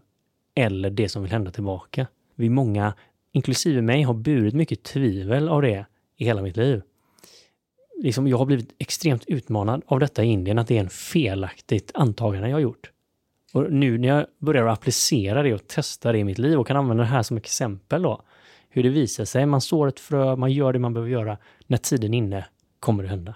eller 0.54 0.90
det 0.90 1.08
som 1.08 1.22
vill 1.22 1.32
hända 1.32 1.50
tillbaka. 1.50 2.06
Vi 2.34 2.50
många 2.50 2.94
inklusive 3.36 3.82
mig, 3.82 4.02
har 4.02 4.14
burit 4.14 4.54
mycket 4.54 4.82
tvivel 4.82 5.48
av 5.48 5.62
det 5.62 5.86
i 6.16 6.24
hela 6.24 6.42
mitt 6.42 6.56
liv. 6.56 6.82
Liksom, 8.02 8.28
jag 8.28 8.38
har 8.38 8.46
blivit 8.46 8.74
extremt 8.78 9.24
utmanad 9.26 9.82
av 9.86 10.00
detta 10.00 10.24
i 10.24 10.26
Indien, 10.26 10.58
att 10.58 10.68
det 10.68 10.76
är 10.76 10.80
en 10.80 10.88
felaktigt 10.88 11.90
antagande 11.94 12.48
jag 12.48 12.56
har 12.56 12.60
gjort. 12.60 12.90
Och 13.56 13.72
nu 13.72 13.98
när 13.98 14.08
jag 14.08 14.26
börjar 14.38 14.66
applicera 14.66 15.42
det 15.42 15.54
och 15.54 15.66
testa 15.66 16.12
det 16.12 16.18
i 16.18 16.24
mitt 16.24 16.38
liv 16.38 16.60
och 16.60 16.66
kan 16.66 16.76
använda 16.76 17.02
det 17.02 17.08
här 17.08 17.22
som 17.22 17.36
exempel 17.36 18.02
då, 18.02 18.22
hur 18.68 18.82
det 18.82 18.88
visar 18.88 19.24
sig, 19.24 19.46
man 19.46 19.60
sår 19.60 19.88
ett 19.88 20.00
frö, 20.00 20.36
man 20.36 20.52
gör 20.52 20.72
det 20.72 20.78
man 20.78 20.94
behöver 20.94 21.10
göra, 21.10 21.38
när 21.66 21.76
tiden 21.76 22.14
är 22.14 22.18
inne 22.18 22.46
kommer 22.80 23.02
det 23.02 23.08
hända. 23.08 23.34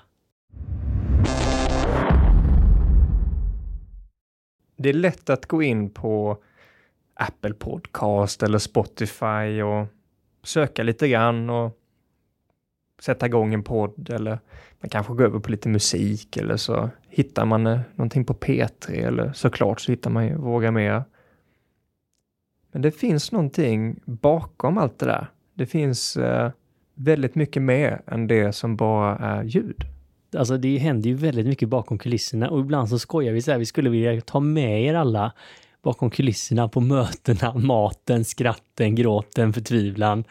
Det 4.77 4.89
är 4.89 4.93
lätt 4.93 5.31
att 5.31 5.47
gå 5.47 5.63
in 5.63 5.91
på 5.91 6.43
Apple 7.15 7.55
Podcast 7.55 8.43
eller 8.43 8.59
Spotify 8.59 9.63
och 9.63 9.87
söka 10.43 10.83
lite 10.83 11.09
grann 11.09 11.51
och 11.51 11.80
sätta 13.01 13.27
igång 13.27 13.55
en 13.55 13.63
podd 13.63 14.11
eller 14.11 14.39
man 14.81 14.91
kanske 14.91 15.13
går 15.13 15.25
över 15.25 15.39
på 15.39 15.51
lite 15.51 15.69
musik 15.69 16.37
eller 16.37 16.57
så 16.57 16.91
hittar 17.09 17.45
man 17.45 17.67
eh, 17.67 17.81
någonting 17.95 18.25
på 18.25 18.35
P3 18.35 18.91
eller 18.91 19.33
såklart 19.33 19.81
så 19.81 19.93
hittar 19.93 20.11
man 20.11 20.27
ju 20.27 20.35
Våga 20.35 20.71
Mer. 20.71 21.05
Men 22.73 22.83
det 22.83 22.91
finns 22.91 23.33
någonting 23.33 24.01
bakom 24.05 24.79
allt 24.79 24.99
det 24.99 25.07
där. 25.07 25.27
Det 25.55 25.67
finns 25.67 26.17
eh, 26.17 26.51
väldigt 26.95 27.35
mycket 27.35 27.63
mer 27.63 28.03
än 28.07 28.27
det 28.27 28.53
som 28.53 28.77
bara 28.77 29.17
är 29.17 29.45
ljud. 29.45 29.85
Alltså 30.37 30.57
det 30.57 30.79
händer 30.79 31.11
ju 31.11 31.17
väldigt 31.17 31.47
mycket 31.47 31.69
bakom 31.69 31.99
kulisserna 31.99 32.51
och 32.51 32.61
ibland 32.61 32.89
så 32.89 32.99
skojar 32.99 33.33
vi 33.33 33.43
så 33.43 33.51
här, 33.51 33.59
vi 33.59 33.67
skulle 33.67 33.91
vilja 33.91 34.21
ta 34.21 34.41
med 34.41 34.85
er 34.85 34.95
alla 34.95 35.33
bakom 35.83 36.11
kulisserna 36.11 36.69
på 36.69 36.81
mötena, 36.81 37.55
maten, 37.55 38.25
skratten, 38.25 38.95
gråten, 38.95 39.53
förtvivlan. 39.53 40.25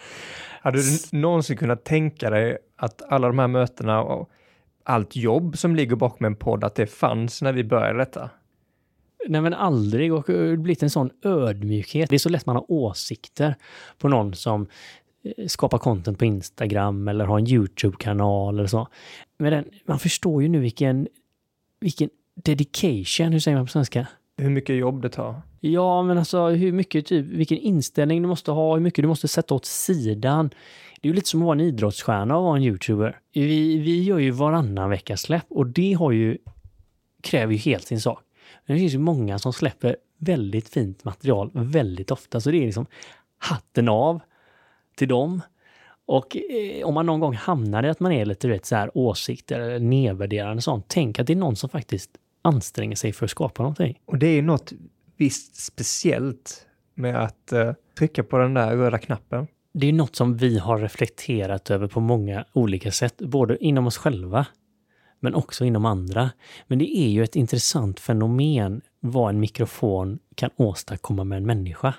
Hade 0.61 0.77
du 0.77 1.17
någonsin 1.17 1.57
kunnat 1.57 1.83
tänka 1.83 2.29
dig 2.29 2.57
att 2.75 3.01
alla 3.11 3.27
de 3.27 3.39
här 3.39 3.47
mötena 3.47 4.01
och 4.03 4.29
allt 4.83 5.15
jobb 5.15 5.57
som 5.57 5.75
ligger 5.75 5.95
bakom 5.95 6.25
en 6.25 6.35
podd, 6.35 6.63
att 6.63 6.75
det 6.75 6.87
fanns 6.87 7.41
när 7.41 7.53
vi 7.53 7.63
började 7.63 7.99
detta? 7.99 8.29
Nej 9.27 9.41
men 9.41 9.53
aldrig 9.53 10.13
och 10.13 10.23
det 10.27 10.49
har 10.49 10.55
blivit 10.55 10.83
en 10.83 10.89
sån 10.89 11.09
ödmjukhet. 11.23 12.09
Det 12.09 12.15
är 12.15 12.19
så 12.19 12.29
lätt 12.29 12.45
man 12.45 12.55
har 12.55 12.71
åsikter 12.71 13.55
på 13.97 14.07
någon 14.07 14.33
som 14.33 14.67
eh, 15.23 15.47
skapar 15.47 15.77
content 15.77 16.19
på 16.19 16.25
Instagram 16.25 17.07
eller 17.07 17.25
har 17.25 17.39
en 17.39 17.47
YouTube-kanal 17.47 18.59
eller 18.59 18.67
så. 18.67 18.87
Men 19.37 19.51
den, 19.51 19.65
man 19.85 19.99
förstår 19.99 20.41
ju 20.41 20.49
nu 20.49 20.59
vilken, 20.59 21.07
vilken 21.79 22.09
dedication, 22.35 23.33
hur 23.33 23.39
säger 23.39 23.57
man 23.57 23.65
på 23.65 23.71
svenska? 23.71 24.07
Hur 24.37 24.49
mycket 24.49 24.75
jobb 24.75 25.01
det 25.01 25.09
tar. 25.09 25.41
Ja, 25.59 26.03
men 26.03 26.17
alltså 26.17 26.47
hur 26.47 26.71
mycket, 26.71 27.05
typ, 27.05 27.25
vilken 27.25 27.57
inställning 27.57 28.21
du 28.21 28.27
måste 28.27 28.51
ha, 28.51 28.73
hur 28.73 28.81
mycket 28.81 29.03
du 29.03 29.07
måste 29.07 29.27
sätta 29.27 29.55
åt 29.55 29.65
sidan. 29.65 30.49
Det 31.01 31.07
är 31.07 31.09
ju 31.09 31.13
lite 31.13 31.27
som 31.27 31.41
att 31.41 31.45
vara 31.45 31.55
en 31.55 31.65
idrottsstjärna 31.65 32.37
och 32.37 32.43
vara 32.43 32.57
en 32.57 32.63
YouTuber. 32.63 33.19
Vi, 33.33 33.77
vi 33.77 34.03
gör 34.03 34.17
ju 34.17 34.31
varannan 34.31 34.89
vecka 34.89 35.17
släpp 35.17 35.45
och 35.49 35.67
det 35.67 35.93
har 35.93 36.11
ju, 36.11 36.37
kräver 37.21 37.53
ju 37.53 37.59
helt 37.59 37.87
sin 37.87 38.01
sak. 38.01 38.23
Men 38.65 38.75
det 38.75 38.79
finns 38.79 38.93
ju 38.93 38.99
många 38.99 39.39
som 39.39 39.53
släpper 39.53 39.97
väldigt 40.17 40.69
fint 40.69 41.03
material 41.03 41.51
väldigt 41.53 42.11
ofta, 42.11 42.41
så 42.41 42.51
det 42.51 42.57
är 42.57 42.65
liksom 42.65 42.85
hatten 43.37 43.89
av 43.89 44.19
till 44.95 45.07
dem. 45.07 45.41
Och 46.05 46.37
eh, 46.37 46.85
om 46.85 46.93
man 46.93 47.05
någon 47.05 47.19
gång 47.19 47.33
hamnar 47.33 47.83
i 47.83 47.89
att 47.89 47.99
man 47.99 48.11
är 48.11 48.25
lite 48.25 48.47
vet, 48.47 48.65
så 48.65 48.75
här, 48.75 48.97
åsikter 48.97 49.59
eller 49.59 49.79
nedvärderande 49.79 50.61
sånt, 50.61 50.85
tänk 50.87 51.19
att 51.19 51.27
det 51.27 51.33
är 51.33 51.37
någon 51.37 51.55
som 51.55 51.69
faktiskt 51.69 52.09
anstränger 52.41 52.95
sig 52.95 53.13
för 53.13 53.25
att 53.25 53.31
skapa 53.31 53.63
någonting. 53.63 53.99
Och 54.05 54.17
det 54.17 54.27
är 54.27 54.41
något 54.41 54.73
visst 55.19 55.55
speciellt 55.55 56.65
med 56.93 57.23
att 57.23 57.51
eh, 57.51 57.73
trycka 57.97 58.23
på 58.23 58.38
den 58.38 58.53
där 58.53 58.75
röda 58.75 58.97
knappen. 58.97 59.47
Det 59.73 59.88
är 59.88 59.93
något 59.93 60.15
som 60.15 60.38
vi 60.38 60.57
har 60.57 60.77
reflekterat 60.77 61.69
över 61.69 61.88
på 61.88 61.99
många 61.99 62.45
olika 62.53 62.91
sätt, 62.91 63.17
både 63.17 63.65
inom 63.65 63.88
oss 63.88 63.97
själva 63.97 64.45
men 65.19 65.35
också 65.35 65.65
inom 65.65 65.85
andra. 65.85 66.31
Men 66.67 66.79
det 66.79 66.97
är 66.97 67.07
ju 67.07 67.23
ett 67.23 67.35
intressant 67.35 67.99
fenomen 67.99 68.81
vad 68.99 69.29
en 69.29 69.39
mikrofon 69.39 70.19
kan 70.35 70.49
åstadkomma 70.55 71.23
med 71.23 71.38
en 71.38 71.45
människa. 71.45 71.93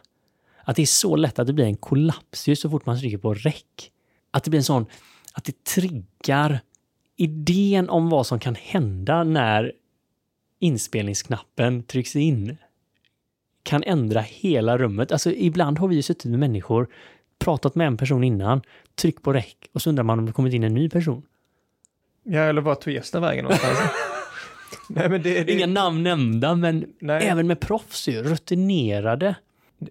Att 0.65 0.77
det 0.77 0.83
är 0.83 0.87
så 0.87 1.17
lätt 1.17 1.39
att 1.39 1.47
det 1.47 1.53
blir 1.53 1.65
en 1.65 1.77
kollaps 1.77 2.49
ju 2.49 2.57
så 2.57 2.71
fort 2.71 2.87
man 2.87 2.99
trycker 2.99 3.19
på 3.19 3.35
räck. 3.35 3.93
Att 4.31 4.45
det 4.45 4.50
blir 4.50 4.61
en 4.61 4.65
sån, 4.65 4.87
att 5.33 5.45
det 5.45 5.65
triggar 5.65 6.61
idén 7.17 7.89
om 7.91 8.09
vad 8.09 8.27
som 8.27 8.39
kan 8.39 8.55
hända 8.55 9.25
när 9.25 9.73
inspelningsknappen 10.59 11.83
trycks 11.83 12.17
in 12.17 12.57
kan 13.62 13.83
ändra 13.83 14.21
hela 14.21 14.79
rummet. 14.79 15.12
Alltså 15.12 15.33
ibland 15.33 15.79
har 15.79 15.88
vi 15.88 15.97
ju 15.97 16.02
suttit 16.02 16.31
med 16.31 16.40
människor, 16.40 16.88
pratat 17.38 17.75
med 17.75 17.87
en 17.87 17.97
person 17.97 18.25
innan, 18.25 18.62
tryckt 18.95 19.23
på 19.23 19.33
räck 19.33 19.57
och 19.73 19.83
så 19.83 19.90
undrar 19.90 20.05
man 20.05 20.19
om 20.19 20.26
det 20.26 20.33
kommit 20.33 20.55
in 20.55 20.64
en 20.64 20.75
ny 20.75 20.88
person. 20.88 21.23
Ja, 22.23 22.40
eller 22.40 22.61
vart 22.62 22.81
tog 22.81 22.93
gästen 22.93 23.23
vägen 23.23 23.45
någonstans? 23.45 23.79
Nej, 24.88 25.09
men 25.09 25.23
det, 25.23 25.45
det... 25.45 25.52
Inga 25.52 25.67
namn 25.67 26.02
nämnda, 26.02 26.55
men 26.55 26.93
Nej. 26.99 27.26
även 27.26 27.47
med 27.47 27.61
proffs 27.61 28.09
ju, 28.09 28.23
rutinerade. 28.23 29.35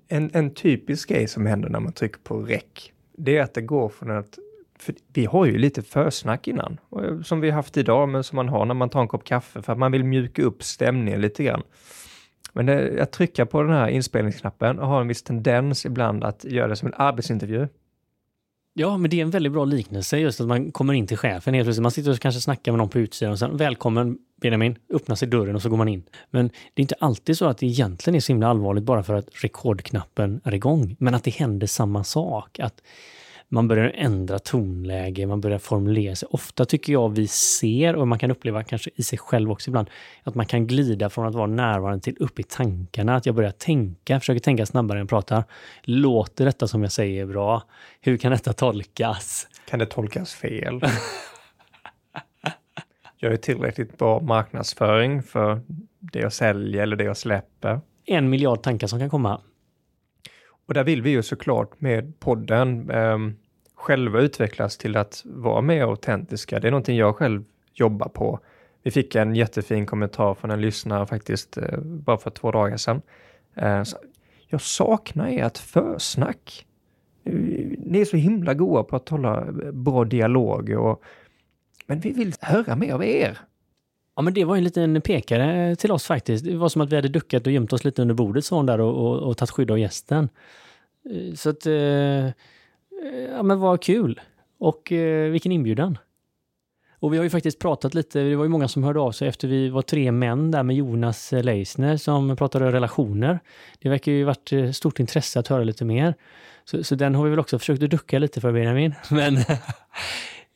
En, 0.08 0.30
en 0.34 0.54
typisk 0.54 1.10
grej 1.10 1.28
som 1.28 1.46
händer 1.46 1.70
när 1.70 1.80
man 1.80 1.94
trycker 1.94 2.20
på 2.20 2.42
räck, 2.42 2.94
det 3.18 3.38
är 3.38 3.42
att 3.42 3.54
det 3.54 3.62
går 3.62 3.90
från 3.90 4.12
att 4.12 4.40
för 4.80 4.96
vi 5.14 5.26
har 5.26 5.46
ju 5.46 5.58
lite 5.58 5.82
försnack 5.82 6.48
innan, 6.48 6.78
som 7.24 7.42
vi 7.42 7.52
haft 7.52 7.78
idag, 7.78 8.10
men 8.10 8.24
som 8.24 8.36
man 8.36 8.50
har 8.50 8.66
när 8.66 8.74
man 8.74 8.90
tar 8.90 9.02
en 9.02 9.08
kopp 9.08 9.24
kaffe, 9.24 9.62
för 9.62 9.74
att 9.74 9.80
man 9.80 9.92
vill 9.92 10.04
mjuka 10.04 10.42
upp 10.44 10.64
stämningen 10.64 11.22
lite 11.22 11.44
grann. 11.44 11.64
Men 12.54 12.66
det, 12.66 13.02
att 13.02 13.12
trycka 13.12 13.46
på 13.46 13.62
den 13.62 13.72
här 13.72 13.88
inspelningsknappen 13.88 14.80
och 14.80 14.88
har 14.88 15.02
en 15.02 15.08
viss 15.08 15.24
tendens 15.24 15.86
ibland 15.86 16.24
att 16.24 16.44
göra 16.44 16.68
det 16.68 16.76
som 16.76 16.88
en 16.88 16.94
arbetsintervju. 16.98 17.68
Ja, 18.74 18.98
men 18.98 19.10
det 19.10 19.18
är 19.18 19.22
en 19.22 19.30
väldigt 19.30 19.52
bra 19.52 19.66
liknelse 19.66 20.18
just 20.18 20.42
att 20.42 20.48
man 20.48 20.72
kommer 20.72 20.94
in 20.94 21.08
till 21.08 21.18
chefen 21.18 21.54
helt 21.54 21.66
plötsligt. 21.66 21.82
Man 21.82 21.92
sitter 21.92 22.12
och 22.12 22.20
kanske 22.20 22.42
snackar 22.42 22.72
med 22.72 22.78
någon 22.78 22.90
på 22.90 23.00
utsidan 23.00 23.32
och 23.32 23.40
sen 23.40 23.58
välkommen 23.58 24.18
Benjamin, 24.42 24.76
öppnar 24.94 25.16
sig 25.16 25.28
dörren 25.28 25.56
och 25.56 25.62
så 25.62 25.70
går 25.70 25.78
man 25.78 25.88
in. 25.88 26.04
Men 26.30 26.48
det 26.48 26.80
är 26.80 26.82
inte 26.82 26.96
alltid 27.00 27.38
så 27.38 27.46
att 27.46 27.58
det 27.58 27.66
egentligen 27.66 28.16
är 28.16 28.20
så 28.20 28.32
himla 28.32 28.48
allvarligt 28.48 28.84
bara 28.84 29.04
för 29.04 29.14
att 29.14 29.28
rekordknappen 29.32 30.42
är 30.44 30.54
igång. 30.54 30.96
Men 31.00 31.16
att 31.16 31.24
det 31.24 31.32
händer 31.32 31.68
samma 31.68 32.04
sak. 32.04 32.60
Att 32.60 32.82
man 33.50 33.68
börjar 33.68 33.92
ändra 33.96 34.40
tonläge, 34.40 35.26
man 35.26 35.42
börjar 35.42 35.60
formulera 35.60 36.16
sig. 36.16 36.28
Ofta 36.32 36.66
tycker 36.66 36.94
jag 36.94 37.10
vi 37.10 37.28
ser, 37.28 37.96
och 37.96 38.08
man 38.08 38.20
kan 38.20 38.32
uppleva 38.32 38.64
kanske 38.64 38.90
i 38.96 39.04
sig 39.04 39.20
själv 39.20 39.52
också 39.52 39.70
ibland, 39.70 39.90
att 40.24 40.36
man 40.36 40.46
kan 40.46 40.68
glida 40.68 41.10
från 41.10 41.28
att 41.28 41.36
vara 41.36 41.48
närvarande 41.48 42.00
till 42.04 42.16
upp 42.20 42.40
i 42.40 42.44
tankarna. 42.44 43.16
Att 43.16 43.26
jag 43.26 43.36
börjar 43.36 43.52
tänka, 43.52 44.20
försöker 44.20 44.40
tänka 44.40 44.66
snabbare 44.66 44.98
än 44.98 45.02
jag 45.02 45.10
pratar. 45.10 45.44
Låter 45.84 46.46
detta 46.46 46.68
som 46.68 46.82
jag 46.82 46.92
säger 46.92 47.26
bra? 47.26 47.64
Hur 48.02 48.18
kan 48.18 48.32
detta 48.32 48.54
tolkas? 48.54 49.48
Kan 49.70 49.80
det 49.80 49.86
tolkas 49.86 50.34
fel? 50.34 50.82
jag 53.18 53.34
är 53.34 53.38
tillräckligt 53.38 53.98
bra 53.98 54.20
marknadsföring 54.20 55.24
för 55.24 55.62
det 56.00 56.20
jag 56.20 56.34
säljer 56.34 56.84
eller 56.84 56.96
det 56.96 57.04
jag 57.04 57.18
släpper. 57.18 57.82
En 58.06 58.30
miljard 58.30 58.62
tankar 58.64 58.88
som 58.88 59.00
kan 59.00 59.10
komma. 59.10 59.42
Och 60.70 60.76
där 60.76 60.84
vill 60.84 61.02
vi 61.02 61.10
ju 61.10 61.24
såklart 61.24 61.82
med 61.82 62.20
podden 62.20 62.90
eh, 62.90 63.18
själva 63.76 64.20
utvecklas 64.20 64.78
till 64.78 64.98
att 64.98 65.22
vara 65.26 65.62
mer 65.62 65.82
autentiska. 65.84 66.60
Det 66.60 66.68
är 66.68 66.72
någonting 66.72 66.98
jag 66.98 67.16
själv 67.16 67.44
jobbar 67.74 68.10
på. 68.10 68.40
Vi 68.84 68.92
fick 68.92 69.16
en 69.16 69.36
jättefin 69.36 69.86
kommentar 69.86 70.34
från 70.34 70.52
en 70.52 70.62
lyssnare 70.62 71.06
faktiskt 71.06 71.58
eh, 71.58 71.80
bara 71.80 72.18
för 72.18 72.30
två 72.30 72.52
dagar 72.52 72.78
sedan. 72.78 73.02
Eh, 73.56 73.84
jag 74.48 74.62
saknar 74.62 75.28
ert 75.30 75.58
försnack. 75.58 76.66
Eh, 77.24 77.34
ni 77.78 78.02
är 78.02 78.06
så 78.06 78.18
himla 78.18 78.54
goa 78.54 78.84
på 78.84 78.96
att 78.96 79.10
hålla 79.10 79.38
eh, 79.38 79.72
bra 79.72 80.06
dialog 80.06 80.70
och 80.70 81.04
men 81.86 82.00
vi 82.00 82.12
vill 82.12 82.34
höra 82.42 82.76
mer 82.76 82.94
av 82.94 83.04
er. 83.04 83.38
Ja, 84.20 84.24
men 84.24 84.34
det 84.34 84.46
var 84.46 84.58
en 84.58 84.64
liten 84.64 85.02
pekare 85.02 85.76
till 85.76 85.92
oss 85.92 86.06
faktiskt. 86.06 86.46
Det 86.46 86.56
var 86.56 86.70
som 86.70 86.82
att 86.82 86.92
vi 86.92 86.96
hade 86.96 87.08
duckat 87.08 87.48
och 87.48 87.54
gömt 87.54 87.74
oss 87.74 87.84
lite 87.84 88.02
under 88.02 88.16
bordet 88.16 88.46
så 88.46 88.64
där 88.64 88.82
och, 88.82 89.06
och, 89.06 89.20
och 89.20 89.38
tagit 89.38 89.52
skydd 89.52 89.72
av 89.72 89.80
gästen. 89.80 90.30
Eh, 91.10 91.34
så 91.36 91.50
att, 91.50 91.66
eh, 91.66 91.74
ja 93.34 93.44
men 93.44 93.60
vad 93.60 93.82
kul. 93.84 94.22
Och 94.58 94.92
eh, 94.92 95.32
vilken 95.32 95.52
inbjudan. 95.52 95.98
Och 97.00 97.14
vi 97.14 97.18
har 97.18 97.24
ju 97.24 97.30
faktiskt 97.30 97.60
pratat 97.60 97.94
lite, 97.94 98.20
det 98.20 98.36
var 98.36 98.46
ju 98.46 98.50
många 98.50 98.68
som 98.68 98.84
hörde 98.84 99.00
av 99.00 99.12
sig 99.12 99.28
efter 99.28 99.48
vi 99.48 99.70
var 99.70 99.82
tre 99.82 100.12
män 100.12 100.52
där 100.52 100.64
med 100.64 100.76
Jonas 100.76 101.32
Leisner 101.32 101.98
som 101.98 102.36
pratade 102.36 102.72
relationer. 102.72 103.40
Det 103.80 103.90
verkar 103.90 104.12
ju 104.12 104.24
varit 104.24 104.54
eh, 104.54 104.72
stort 104.72 105.00
intresse 105.00 105.40
att 105.40 105.48
höra 105.48 105.64
lite 105.64 105.86
mer. 105.86 106.14
Så, 106.66 106.84
så 106.84 106.96
den 106.96 107.16
har 107.16 107.24
vi 107.24 107.30
väl 107.30 107.40
också 107.40 107.60
försökt 107.60 107.84
att 107.84 107.90
ducka 107.90 108.20
lite 108.20 108.42
för 108.42 108.52
Benjamin. 108.52 108.96
Men 109.12 109.38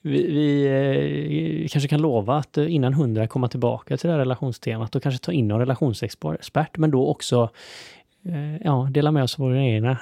vi, 0.06 0.28
vi 0.28 1.64
eh, 1.64 1.68
kanske 1.68 1.88
kan 1.88 2.02
lova 2.02 2.38
att 2.38 2.58
eh, 2.58 2.74
innan 2.74 2.94
hundra 2.94 3.28
komma 3.28 3.48
tillbaka 3.48 3.98
till 3.98 4.08
det 4.08 4.14
här 4.14 4.20
relationstemat 4.20 4.96
och 4.96 5.04
kanske 5.04 5.26
ta 5.26 5.32
in 5.32 5.48
någon 5.48 5.60
relationsexpert, 5.60 6.78
men 6.78 6.92
då 6.92 7.08
också 7.08 7.50
eh, 8.26 8.58
ja, 8.58 8.88
dela 8.92 9.12
med 9.12 9.24
oss 9.24 9.40
av 9.40 9.46
våra 9.46 9.64
egna 9.64 9.98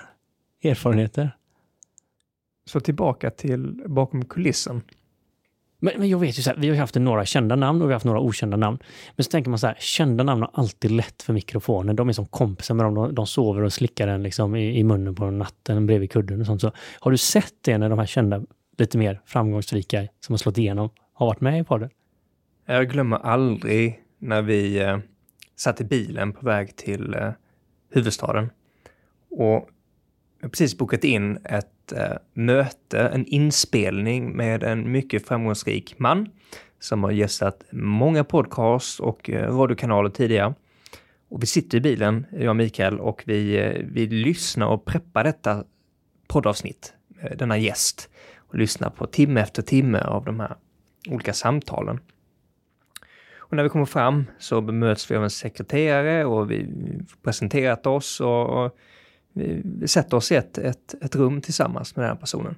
erfarenheter. 0.64 1.32
Så 2.66 2.80
tillbaka 2.80 3.30
till 3.30 3.84
bakom 3.86 4.26
kulissen. 4.26 4.82
Men, 5.80 5.94
men 5.98 6.10
jag 6.10 6.20
vet 6.20 6.40
ju 6.40 6.42
så 6.42 6.50
här, 6.50 6.58
vi 6.58 6.70
har 6.70 6.76
haft 6.76 6.96
några 6.96 7.26
kända 7.26 7.56
namn 7.56 7.82
och 7.82 7.88
vi 7.88 7.92
har 7.92 7.96
haft 7.96 8.06
några 8.06 8.20
okända 8.20 8.58
namn. 8.58 8.80
Men 9.16 9.24
så 9.24 9.30
tänker 9.32 9.50
man 9.50 9.60
så 9.60 9.68
här, 9.68 9.78
kända 9.80 10.24
namn 10.24 10.42
har 10.42 10.52
alltid 10.54 10.92
lätt 10.92 11.22
för 11.24 11.34
mikrofonen. 11.34 11.96
De 11.96 12.10
är 12.10 12.14
som 12.14 12.26
kompisar 12.26 12.76
med 12.76 12.86
dem. 12.86 12.96
De, 12.96 13.16
de 13.16 13.28
sover 13.28 13.62
och 13.62 13.74
slickar 13.74 14.08
den 14.08 14.24
liksom 14.24 14.56
i, 14.56 14.80
i 14.80 14.84
munnen 14.84 15.16
på 15.16 15.32
natten 15.32 15.86
bredvid 15.86 16.12
kudden 16.12 16.40
och 16.40 16.46
sånt. 16.46 16.62
Så 16.62 16.72
har 17.00 17.12
du 17.12 17.18
sett 17.18 17.54
det 17.62 17.78
när 17.78 17.90
de 17.90 18.00
här 18.00 18.06
kända 18.06 18.42
lite 18.78 18.98
mer 18.98 19.22
framgångsrika 19.26 20.08
som 20.20 20.34
har 20.34 20.38
slått 20.38 20.58
igenom 20.58 20.90
har 21.14 21.26
varit 21.26 21.42
med 21.42 21.60
i 21.60 21.64
podden? 21.64 21.90
Jag 22.66 22.90
glömmer 22.90 23.18
aldrig 23.18 24.04
när 24.20 24.42
vi 24.42 24.80
eh, 24.80 24.98
satt 25.56 25.82
i 25.82 25.84
bilen 25.84 26.34
på 26.34 26.46
väg 26.46 26.76
till 26.76 27.14
eh, 27.14 27.32
huvudstaden. 27.90 28.50
Och 29.30 29.70
precis 30.42 30.78
bokat 30.78 31.04
in 31.04 31.38
ett 31.46 31.92
eh, 31.92 32.18
möte, 32.34 33.00
en 33.00 33.26
inspelning 33.26 34.32
med 34.38 34.64
en 34.64 34.92
mycket 34.92 35.28
framgångsrik 35.28 36.00
man 36.00 36.30
som 36.80 37.04
har 37.04 37.12
gästat 37.12 37.64
många 37.72 38.24
podcast 38.24 39.00
och 39.00 39.30
eh, 39.30 39.58
radiokanaler 39.58 40.10
tidigare. 40.10 40.54
Och 41.30 41.44
vi 41.44 41.48
sitter 41.48 41.78
i 41.78 41.82
bilen, 41.82 42.26
jag 42.32 42.50
och 42.50 42.56
Mikael, 42.56 43.00
och 43.00 43.24
vi, 43.26 43.58
eh, 43.58 43.86
vi 43.86 44.08
lyssnar 44.08 44.68
och 44.68 44.86
preppar 44.86 45.24
detta 45.24 45.64
poddavsnitt, 46.28 46.94
eh, 47.22 47.38
denna 47.38 47.58
gäst 47.58 48.10
och 48.52 48.58
lyssnar 48.58 48.90
på 48.90 49.08
timme 49.08 49.42
efter 49.42 49.62
timme 49.62 50.00
av 50.00 50.26
de 50.26 50.40
här 50.40 50.56
olika 51.10 51.34
samtalen. 51.34 52.00
Och 53.38 53.56
när 53.56 53.64
vi 53.64 53.70
kommer 53.70 53.86
fram 53.86 54.26
så 54.40 54.62
bemöts 54.62 55.12
vi 55.12 55.16
av 55.16 55.24
en 55.24 55.30
sekreterare 55.30 56.26
och 56.26 56.52
vi 56.52 56.68
presenterat 57.24 57.88
oss 57.88 58.22
och 58.22 58.78
vi 59.34 59.88
sätter 59.88 60.18
oss 60.18 60.32
i 60.32 60.36
ett, 60.36 60.58
ett, 60.58 60.96
ett 61.02 61.16
rum 61.16 61.42
tillsammans 61.42 61.96
med 61.96 62.04
den 62.04 62.10
här 62.10 62.20
personen. 62.20 62.56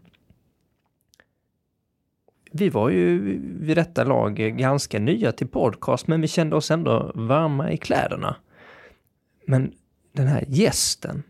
Vi 2.52 2.70
var 2.70 2.90
ju 2.90 3.20
vid 3.60 3.78
detta 3.78 4.04
lag 4.04 4.36
ganska 4.36 5.00
nya 5.00 5.32
till 5.32 5.48
podcast, 5.48 6.08
men 6.08 6.22
vi 6.22 6.28
kände 6.28 6.56
oss 6.56 6.72
ändå 6.72 7.12
varma 7.16 7.72
i 7.72 7.78
kläderna. 7.78 8.36
Men 9.46 9.74
den 10.12 10.28
här 10.28 10.44
gästen 10.48 11.24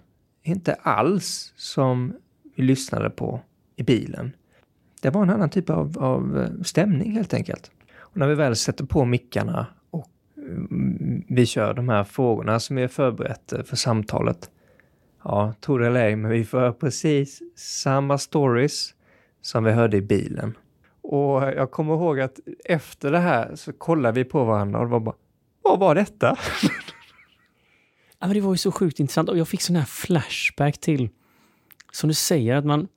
är 0.43 0.51
inte 0.51 0.73
alls 0.73 1.53
som 1.55 2.13
vi 2.55 2.63
lyssnade 2.63 3.09
på 3.09 3.41
i 3.75 3.83
bilen. 3.83 4.31
Det 5.03 5.09
var 5.09 5.23
en 5.23 5.29
annan 5.29 5.49
typ 5.49 5.69
av, 5.69 5.97
av 5.99 6.41
eh, 6.41 6.63
stämning 6.63 7.11
helt 7.11 7.33
enkelt. 7.33 7.71
Och 7.97 8.17
när 8.17 8.27
vi 8.27 8.35
väl 8.35 8.55
sätter 8.55 8.85
på 8.85 9.05
mickarna 9.05 9.67
och 9.89 10.09
mm, 10.37 11.23
vi 11.27 11.45
kör 11.45 11.73
de 11.73 11.89
här 11.89 12.03
frågorna 12.03 12.59
som 12.59 12.77
är 12.77 12.87
förberett 12.87 13.53
eh, 13.53 13.63
för 13.63 13.75
samtalet. 13.75 14.49
Ja, 15.23 15.53
tro 15.61 15.77
det 15.77 15.87
eller 15.87 16.05
ej, 16.05 16.15
men 16.15 16.31
vi 16.31 16.45
får 16.45 16.59
höra 16.59 16.73
precis 16.73 17.41
samma 17.55 18.17
stories 18.17 18.93
som 19.41 19.63
vi 19.63 19.71
hörde 19.71 19.97
i 19.97 20.01
bilen. 20.01 20.57
Och 21.01 21.43
jag 21.43 21.71
kommer 21.71 21.93
ihåg 21.93 22.19
att 22.19 22.39
efter 22.65 23.11
det 23.11 23.19
här 23.19 23.55
så 23.55 23.73
kollade 23.73 24.19
vi 24.19 24.25
på 24.29 24.43
varandra 24.43 24.79
och 24.79 24.85
det 24.85 24.91
var 24.91 24.99
bara, 24.99 25.15
vad 25.61 25.79
var 25.79 25.95
detta? 25.95 26.37
Ja, 28.19 28.27
men 28.27 28.33
det 28.33 28.41
var 28.41 28.53
ju 28.53 28.57
så 28.57 28.71
sjukt 28.71 28.99
intressant 28.99 29.29
och 29.29 29.37
jag 29.37 29.47
fick 29.47 29.61
sån 29.61 29.75
här 29.75 29.85
flashback 29.85 30.77
till, 30.77 31.09
som 31.91 32.07
du 32.07 32.13
säger, 32.13 32.55
att 32.55 32.65
man, 32.65 32.87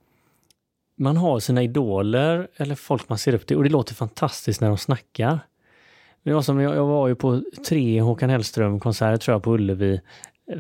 man 0.97 1.17
har 1.17 1.41
sina 1.41 1.63
idoler 1.63 2.49
eller 2.57 2.75
folk 2.75 3.09
man 3.09 3.19
ser 3.19 3.35
upp 3.35 3.47
till 3.47 3.57
och 3.57 3.63
det 3.63 3.71
låter 3.71 3.95
fantastiskt 3.95 4.61
när 4.61 4.69
de 4.69 4.79
snackar. 4.79 5.41
Det 6.23 6.33
var 6.33 6.43
som, 6.43 6.61
jag, 6.61 6.77
jag 6.77 6.87
var 6.87 7.09
ju 7.09 7.15
på 7.15 7.43
tre 7.69 8.01
Håkan 8.01 8.31
Hellström-konserter 8.31 9.17
tror 9.17 9.35
jag 9.35 9.43
på 9.43 9.55
Ullevi 9.55 10.01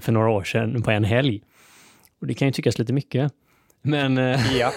för 0.01 0.13
några 0.13 0.31
år 0.31 0.45
sedan 0.45 0.83
på 0.83 0.91
en 0.91 1.05
helg. 1.05 1.43
Och 2.21 2.27
det 2.27 2.35
kan 2.35 2.49
ju 2.49 2.53
tyckas 2.53 2.79
lite 2.79 2.93
mycket. 2.93 3.33
Men, 3.83 4.19
eh, 4.19 4.57
Ja. 4.57 4.73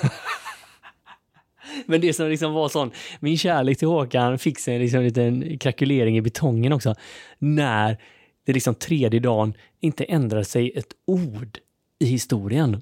men 1.86 2.02
det 2.02 2.14
som 2.14 2.30
liksom 2.30 2.54
var 2.54 2.70
sån, 2.70 2.92
min 3.20 3.38
kärlek 3.38 3.78
till 3.78 3.88
Håkan 3.88 4.40
fick 4.40 4.60
sig 4.60 4.80
liksom 4.80 5.00
en 5.00 5.06
liten 5.06 5.58
krakulering 5.58 6.18
i 6.18 6.22
betongen 6.22 6.74
också. 6.74 6.96
När 7.40 7.98
det 8.46 8.54
liksom 8.54 8.76
tredje 8.76 9.20
dagen 9.20 9.54
inte 9.80 10.04
ändrade 10.04 10.46
sig 10.46 10.72
ett 10.76 10.94
ord 11.08 11.58
i 12.00 12.06
historien. 12.06 12.82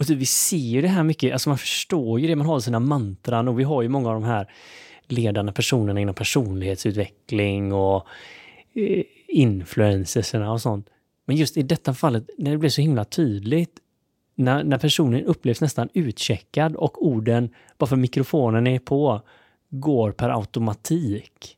Och 0.00 0.06
så 0.06 0.14
vi 0.14 0.26
ser 0.26 0.56
ju 0.56 0.80
det 0.80 0.88
här 0.88 1.02
mycket, 1.02 1.32
alltså 1.32 1.48
man 1.48 1.58
förstår 1.58 2.20
ju 2.20 2.26
det, 2.26 2.36
man 2.36 2.46
har 2.46 2.60
sina 2.60 2.80
mantran 2.80 3.48
och 3.48 3.58
vi 3.58 3.64
har 3.64 3.82
ju 3.82 3.88
många 3.88 4.08
av 4.08 4.14
de 4.14 4.24
här 4.24 4.52
ledande 5.06 5.52
personerna 5.52 6.00
inom 6.00 6.14
personlighetsutveckling 6.14 7.72
och 7.72 8.06
eh, 8.74 9.02
influencerserna 9.28 10.52
och 10.52 10.60
sånt. 10.60 10.86
Men 11.24 11.36
just 11.36 11.56
i 11.56 11.62
detta 11.62 11.94
fallet, 11.94 12.30
när 12.38 12.50
det 12.50 12.58
blev 12.58 12.70
så 12.70 12.80
himla 12.80 13.04
tydligt, 13.04 13.78
när, 14.34 14.64
när 14.64 14.78
personen 14.78 15.24
upplevs 15.24 15.60
nästan 15.60 15.88
utcheckad 15.94 16.76
och 16.76 17.06
orden, 17.06 17.54
bara 17.78 17.86
för 17.86 17.96
mikrofonen 17.96 18.66
är 18.66 18.78
på, 18.78 19.20
går 19.70 20.12
per 20.12 20.28
automatik. 20.28 21.56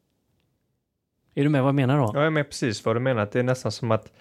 Är 1.35 1.43
du 1.43 1.49
med 1.49 1.63
vad 1.63 1.69
jag 1.69 1.75
menar 1.75 1.99
då? 1.99 2.05
Ja, 2.05 2.13
Jag 2.15 2.27
är 2.27 2.31
med 2.31 2.49
precis 2.49 2.85
vad 2.85 2.97
du 2.97 3.01
menar. 3.01 3.29
Det 3.33 3.39
är 3.39 3.43
nästan 3.43 3.73
som 3.73 3.91
att 3.91 4.13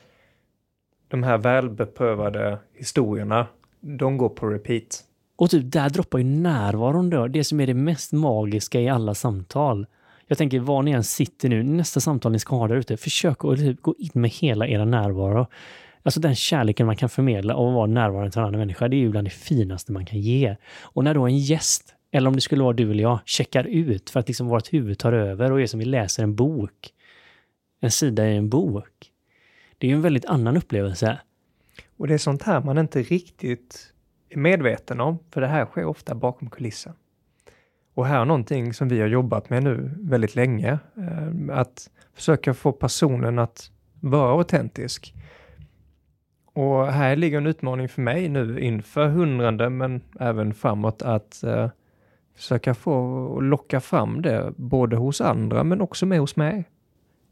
de 1.07 1.23
här 1.23 1.37
välbeprövade 1.37 2.59
historierna, 2.73 3.47
de 3.81 4.17
går 4.17 4.29
på 4.29 4.47
repeat. 4.47 5.03
Och 5.35 5.49
typ 5.49 5.71
där 5.71 5.89
droppar 5.89 6.19
ju 6.19 6.25
närvaron 6.25 7.09
då, 7.09 7.27
det 7.27 7.43
som 7.43 7.59
är 7.59 7.67
det 7.67 7.73
mest 7.73 8.11
magiska 8.11 8.81
i 8.81 8.89
alla 8.89 9.13
samtal. 9.13 9.85
Jag 10.27 10.37
tänker 10.37 10.59
var 10.59 10.83
ni 10.83 10.91
än 10.91 11.03
sitter 11.03 11.49
nu, 11.49 11.63
nästa 11.63 11.99
samtal 11.99 12.31
ni 12.31 12.39
ska 12.39 12.55
ha 12.55 12.67
där 12.67 12.75
ute, 12.75 12.97
försök 12.97 13.45
att 13.45 13.57
typ 13.57 13.81
gå 13.81 13.95
in 13.97 14.11
med 14.13 14.29
hela 14.29 14.67
era 14.67 14.85
närvaro. 14.85 15.47
Alltså 16.03 16.19
den 16.19 16.35
kärleken 16.35 16.85
man 16.85 16.95
kan 16.95 17.09
förmedla 17.09 17.53
av 17.53 17.67
att 17.67 17.73
vara 17.73 17.87
närvarande 17.87 18.31
till 18.31 18.39
en 18.39 18.45
annan 18.45 18.59
människa, 18.59 18.87
det 18.87 18.95
är 18.95 18.99
ju 18.99 19.09
bland 19.09 19.27
det 19.27 19.31
finaste 19.31 19.91
man 19.91 20.05
kan 20.05 20.19
ge. 20.19 20.55
Och 20.81 21.03
när 21.03 21.13
då 21.13 21.25
en 21.25 21.37
gäst, 21.37 21.95
eller 22.11 22.27
om 22.27 22.35
det 22.35 22.41
skulle 22.41 22.63
vara 22.63 22.73
du 22.73 22.91
eller 22.91 23.03
jag, 23.03 23.19
checkar 23.25 23.63
ut 23.63 24.09
för 24.09 24.19
att 24.19 24.27
liksom 24.27 24.47
vårt 24.47 24.73
huvud 24.73 24.99
tar 24.99 25.13
över 25.13 25.51
och 25.51 25.61
är 25.61 25.65
som 25.65 25.79
vi 25.79 25.85
läser 25.85 26.23
en 26.23 26.35
bok. 26.35 26.89
En 27.81 27.91
sida 27.91 28.29
i 28.29 28.37
en 28.37 28.49
bok. 28.49 29.11
Det 29.77 29.87
är 29.87 29.89
ju 29.89 29.95
en 29.95 30.01
väldigt 30.01 30.25
annan 30.25 30.57
upplevelse. 30.57 31.19
Och 32.01 32.07
det 32.07 32.13
är 32.13 32.17
sånt 32.17 32.43
här 32.43 32.61
man 32.61 32.77
inte 32.77 33.01
riktigt 33.01 33.93
är 34.29 34.37
medveten 34.37 35.01
om, 35.01 35.19
för 35.31 35.41
det 35.41 35.47
här 35.47 35.65
sker 35.65 35.85
ofta 35.85 36.15
bakom 36.15 36.49
kulissen. 36.49 36.93
Och 37.93 38.05
här 38.05 38.21
är 38.21 38.25
någonting 38.25 38.73
som 38.73 38.87
vi 38.87 39.01
har 39.01 39.07
jobbat 39.07 39.49
med 39.49 39.63
nu 39.63 39.91
väldigt 39.99 40.35
länge, 40.35 40.79
eh, 40.97 41.57
att 41.57 41.89
försöka 42.13 42.53
få 42.53 42.71
personen 42.71 43.39
att 43.39 43.71
vara 43.99 44.31
autentisk. 44.31 45.13
Och 46.53 46.87
här 46.87 47.15
ligger 47.15 47.37
en 47.37 47.47
utmaning 47.47 47.89
för 47.89 48.01
mig 48.01 48.29
nu 48.29 48.59
inför 48.59 49.07
hundrade, 49.07 49.69
men 49.69 50.01
även 50.19 50.53
framåt, 50.53 51.01
att 51.01 51.43
eh, 51.43 51.69
försöka 52.35 52.73
få 52.73 52.93
och 53.25 53.43
locka 53.43 53.79
fram 53.79 54.21
det, 54.21 54.53
både 54.55 54.95
hos 54.95 55.21
andra 55.21 55.63
men 55.63 55.81
också 55.81 56.05
med 56.05 56.19
hos 56.19 56.35
mig. 56.35 56.69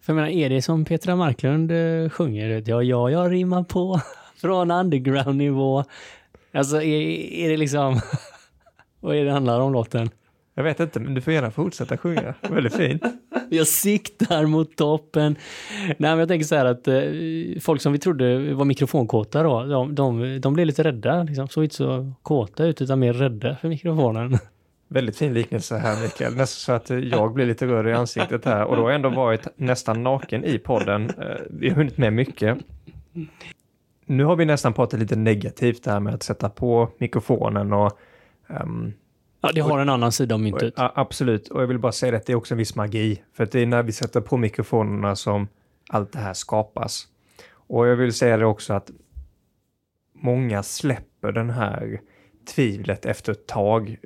För 0.01 0.13
jag 0.13 0.15
menar, 0.15 0.29
är 0.29 0.49
det 0.49 0.61
som 0.61 0.85
Petra 0.85 1.15
Marklund 1.15 1.71
eh, 1.71 2.09
sjunger? 2.09 2.63
Ja, 2.65 2.83
ja, 2.83 3.09
jag 3.09 3.31
rimmar 3.31 3.63
på 3.63 4.01
från 4.41 4.71
underground-nivå. 4.71 5.83
Alltså, 6.53 6.81
är, 6.81 7.01
är 7.31 7.49
det 7.49 7.57
liksom... 7.57 7.99
Vad 8.99 9.15
är 9.15 9.25
det 9.25 9.31
handlar 9.31 9.59
om 9.59 9.73
låten? 9.73 10.09
Jag 10.55 10.63
vet 10.63 10.79
inte, 10.79 10.99
men 10.99 11.13
du 11.13 11.21
får 11.21 11.33
gärna 11.33 11.51
fortsätta 11.51 11.97
sjunga. 11.97 12.33
Väldigt 12.49 12.75
fint. 12.75 13.03
Jag 13.49 13.67
siktar 13.67 14.45
mot 14.45 14.75
toppen. 14.75 15.35
Nej, 15.87 15.95
men 15.97 16.19
jag 16.19 16.27
tänker 16.27 16.45
så 16.45 16.55
här 16.55 16.65
att 16.65 16.87
eh, 16.87 17.01
folk 17.61 17.81
som 17.81 17.93
vi 17.93 17.99
trodde 17.99 18.53
var 18.53 18.65
mikrofonkåta 18.65 19.43
då, 19.43 19.63
de, 19.63 19.95
de, 19.95 20.41
de 20.41 20.53
blev 20.53 20.67
lite 20.67 20.83
rädda. 20.83 21.23
Liksom. 21.23 21.47
Såg 21.47 21.63
inte 21.63 21.75
så 21.75 22.13
kåta 22.21 22.65
ut, 22.65 22.81
utan 22.81 22.99
mer 22.99 23.13
rädda 23.13 23.55
för 23.55 23.67
mikrofonen. 23.67 24.37
Väldigt 24.87 25.17
fin 25.17 25.33
liknelse 25.33 25.77
här 25.77 26.01
Mikael. 26.01 26.35
Nästan 26.35 26.45
så 26.47 26.95
att 26.95 27.03
jag 27.03 27.33
blir 27.33 27.45
lite 27.45 27.67
röd 27.67 27.87
i 27.87 27.93
ansiktet 27.93 28.45
här 28.45 28.63
och 28.65 28.75
då 28.75 28.81
har 28.81 28.89
jag 28.89 28.95
ändå 28.95 29.09
varit 29.09 29.47
nästan 29.55 30.03
naken 30.03 30.43
i 30.43 30.57
podden. 30.59 31.09
Eh, 31.09 31.35
Vi 31.49 31.69
har 31.69 31.75
hunnit 31.75 31.97
med 31.97 32.13
mycket. 32.13 32.57
Nu 34.09 34.23
har 34.23 34.35
vi 34.35 34.45
nästan 34.45 34.73
pratat 34.73 34.99
lite 34.99 35.15
negativt 35.15 35.83
där 35.83 35.99
med 35.99 36.13
att 36.13 36.23
sätta 36.23 36.49
på 36.49 36.89
mikrofonen 36.97 37.73
och 37.73 37.99
ehm, 38.47 38.93
Ja, 39.41 39.51
det 39.51 39.61
har 39.61 39.79
en 39.79 39.89
annan 39.89 40.11
sida 40.11 40.35
av 40.35 40.41
myntet. 40.41 40.73
Absolut, 40.75 41.47
och 41.47 41.61
jag 41.61 41.67
vill 41.67 41.79
bara 41.79 41.91
säga 41.91 42.17
att 42.17 42.25
det 42.25 42.33
är 42.33 42.35
också 42.37 42.53
en 42.53 42.57
viss 42.57 42.75
magi. 42.75 43.21
För 43.33 43.43
att 43.43 43.51
det 43.51 43.59
är 43.59 43.65
när 43.65 43.83
vi 43.83 43.91
sätter 43.91 44.21
på 44.21 44.37
mikrofonerna 44.37 45.15
som 45.15 45.47
allt 45.89 46.11
det 46.11 46.19
här 46.19 46.33
skapas. 46.33 47.07
Och 47.51 47.87
jag 47.87 47.95
vill 47.95 48.13
säga 48.13 48.37
det 48.37 48.45
också 48.45 48.73
att 48.73 48.91
många 50.21 50.63
släpper 50.63 51.31
den 51.31 51.49
här 51.49 52.01
tvivlet 52.55 53.05
efter 53.05 53.31
ett 53.31 53.47
tag. 53.47 53.97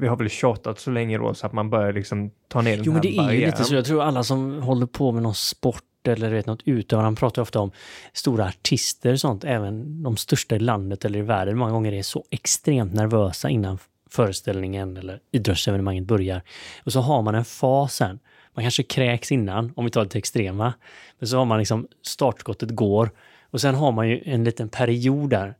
Vi 0.00 0.06
har 0.06 0.16
väl 0.16 0.28
tjatat 0.28 0.78
så 0.78 0.90
länge 0.90 1.18
då 1.18 1.34
så 1.34 1.46
att 1.46 1.52
man 1.52 1.70
börjar 1.70 1.92
liksom 1.92 2.30
ta 2.48 2.62
ner 2.62 2.76
den 2.76 2.84
Jo, 2.84 2.92
här 2.92 2.94
men 2.96 3.02
det 3.02 3.08
är 3.08 3.12
ju 3.12 3.16
barriären. 3.26 3.50
lite 3.50 3.64
så. 3.64 3.74
Jag 3.74 3.84
tror 3.84 4.02
alla 4.02 4.22
som 4.22 4.62
håller 4.62 4.86
på 4.86 5.12
med 5.12 5.22
någon 5.22 5.34
sport 5.34 5.82
eller 6.08 6.30
vet, 6.30 6.46
något 6.46 6.62
utövande, 6.64 7.20
pratar 7.20 7.42
ofta 7.42 7.60
om 7.60 7.70
stora 8.12 8.44
artister 8.44 9.12
och 9.12 9.20
sånt, 9.20 9.44
även 9.44 10.02
de 10.02 10.16
största 10.16 10.56
i 10.56 10.58
landet 10.58 11.04
eller 11.04 11.18
i 11.18 11.22
världen. 11.22 11.58
Många 11.58 11.72
gånger 11.72 11.92
är 11.92 12.02
så 12.02 12.24
extremt 12.30 12.94
nervösa 12.94 13.48
innan 13.48 13.78
föreställningen 14.10 14.96
eller 14.96 15.20
idrottsevenemanget 15.32 16.04
börjar. 16.04 16.42
Och 16.84 16.92
så 16.92 17.00
har 17.00 17.22
man 17.22 17.34
en 17.34 17.44
fas 17.44 17.94
sen. 17.94 18.18
Man 18.54 18.64
kanske 18.64 18.82
kräks 18.82 19.32
innan, 19.32 19.72
om 19.76 19.84
vi 19.84 19.90
tar 19.90 20.04
det 20.04 20.10
till 20.10 20.18
extrema. 20.18 20.74
Men 21.18 21.28
så 21.28 21.38
har 21.38 21.44
man 21.44 21.58
liksom, 21.58 21.88
startskottet 22.02 22.70
går 22.70 23.10
och 23.50 23.60
sen 23.60 23.74
har 23.74 23.92
man 23.92 24.08
ju 24.08 24.22
en 24.24 24.44
liten 24.44 24.68
period 24.68 25.30
där 25.30 25.54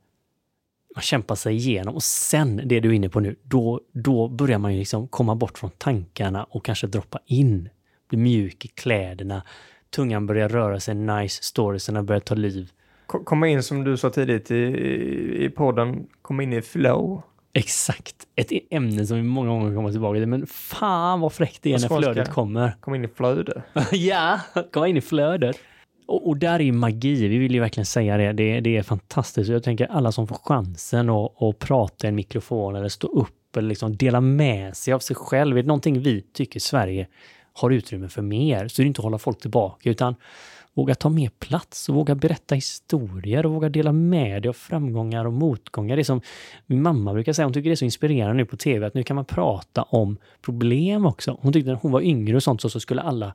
man 0.95 1.01
kämpar 1.01 1.35
sig 1.35 1.55
igenom 1.55 1.95
och 1.95 2.03
sen, 2.03 2.61
det 2.65 2.79
du 2.79 2.89
är 2.89 2.93
inne 2.93 3.09
på 3.09 3.19
nu, 3.19 3.35
då, 3.43 3.81
då 3.91 4.27
börjar 4.27 4.57
man 4.57 4.73
ju 4.73 4.79
liksom 4.79 5.07
komma 5.07 5.35
bort 5.35 5.57
från 5.57 5.69
tankarna 5.77 6.43
och 6.43 6.65
kanske 6.65 6.87
droppa 6.87 7.19
in. 7.25 7.69
Bli 8.09 8.17
mjuk 8.17 8.65
i 8.65 8.67
kläderna, 8.67 9.43
tungan 9.95 10.27
börjar 10.27 10.49
röra 10.49 10.79
sig 10.79 10.95
nice, 10.95 11.43
storiesarna 11.43 12.03
börjar 12.03 12.19
ta 12.19 12.35
liv. 12.35 12.69
Ko- 13.07 13.23
Komma 13.23 13.47
in 13.47 13.63
som 13.63 13.83
du 13.83 13.97
sa 13.97 14.09
tidigt 14.09 14.51
i, 14.51 14.55
i 15.45 15.49
podden, 15.55 16.07
komma 16.21 16.43
in 16.43 16.53
i 16.53 16.61
flow. 16.61 17.21
Exakt. 17.53 18.15
Ett 18.35 18.51
ämne 18.69 19.05
som 19.05 19.17
vi 19.17 19.23
många 19.23 19.49
gånger 19.49 19.75
kommer 19.75 19.91
tillbaka 19.91 20.19
till, 20.19 20.27
men 20.27 20.47
fan 20.47 21.19
vad 21.19 21.33
fräckt 21.33 21.59
det 21.63 21.73
är 21.73 21.79
när 21.79 21.87
flödet 22.01 22.29
kommer. 22.29 22.75
Komma 22.79 22.95
in 22.95 23.05
i 23.05 23.07
flöde. 23.07 23.61
ja, 23.91 24.39
komma 24.73 24.87
in 24.87 24.97
i 24.97 25.01
flödet. 25.01 25.57
Och, 26.07 26.27
och 26.27 26.37
där 26.37 26.53
är 26.59 26.63
ju 26.63 26.71
magi, 26.71 27.27
vi 27.27 27.37
vill 27.37 27.53
ju 27.53 27.59
verkligen 27.59 27.85
säga 27.85 28.17
det. 28.17 28.31
Det, 28.33 28.59
det 28.59 28.77
är 28.77 28.83
fantastiskt. 28.83 29.49
Jag 29.49 29.63
tänker 29.63 29.85
alla 29.91 30.11
som 30.11 30.27
får 30.27 30.35
chansen 30.45 31.09
att, 31.09 31.41
att 31.43 31.59
prata 31.59 32.07
i 32.07 32.09
en 32.09 32.15
mikrofon 32.15 32.75
eller 32.75 32.89
stå 32.89 33.07
upp 33.07 33.57
eller 33.57 33.69
liksom 33.69 33.95
dela 33.97 34.21
med 34.21 34.77
sig 34.77 34.93
av 34.93 34.99
sig 34.99 35.15
själv. 35.15 35.57
Är 35.57 35.61
det 35.61 35.67
någonting 35.67 35.99
vi 36.01 36.21
tycker 36.33 36.59
Sverige 36.59 37.07
har 37.53 37.69
utrymme 37.69 38.09
för 38.09 38.21
mer 38.21 38.67
så 38.67 38.81
är 38.81 38.83
det 38.83 38.87
inte 38.87 38.99
att 38.99 39.03
hålla 39.03 39.17
folk 39.17 39.39
tillbaka 39.39 39.89
utan 39.89 40.15
våga 40.73 40.95
ta 40.95 41.09
mer 41.09 41.29
plats 41.39 41.89
och 41.89 41.95
våga 41.95 42.15
berätta 42.15 42.55
historier 42.55 43.45
och 43.45 43.51
våga 43.51 43.69
dela 43.69 43.91
med 43.91 44.41
dig 44.41 44.49
av 44.49 44.53
framgångar 44.53 45.25
och 45.25 45.33
motgångar. 45.33 45.95
Det 45.95 46.01
är 46.01 46.03
som 46.03 46.21
min 46.65 46.81
mamma 46.81 47.13
brukar 47.13 47.33
säga, 47.33 47.45
hon 47.45 47.53
tycker 47.53 47.69
det 47.69 47.73
är 47.73 47.75
så 47.75 47.85
inspirerande 47.85 48.33
nu 48.33 48.45
på 48.45 48.57
tv 48.57 48.85
att 48.85 48.93
nu 48.93 49.03
kan 49.03 49.15
man 49.15 49.25
prata 49.25 49.83
om 49.83 50.17
problem 50.41 51.05
också. 51.05 51.37
Hon 51.41 51.53
tyckte 51.53 51.69
när 51.69 51.79
hon 51.81 51.91
var 51.91 52.01
yngre 52.01 52.35
och 52.35 52.43
sånt 52.43 52.61
så, 52.61 52.69
så 52.69 52.79
skulle 52.79 53.01
alla 53.01 53.33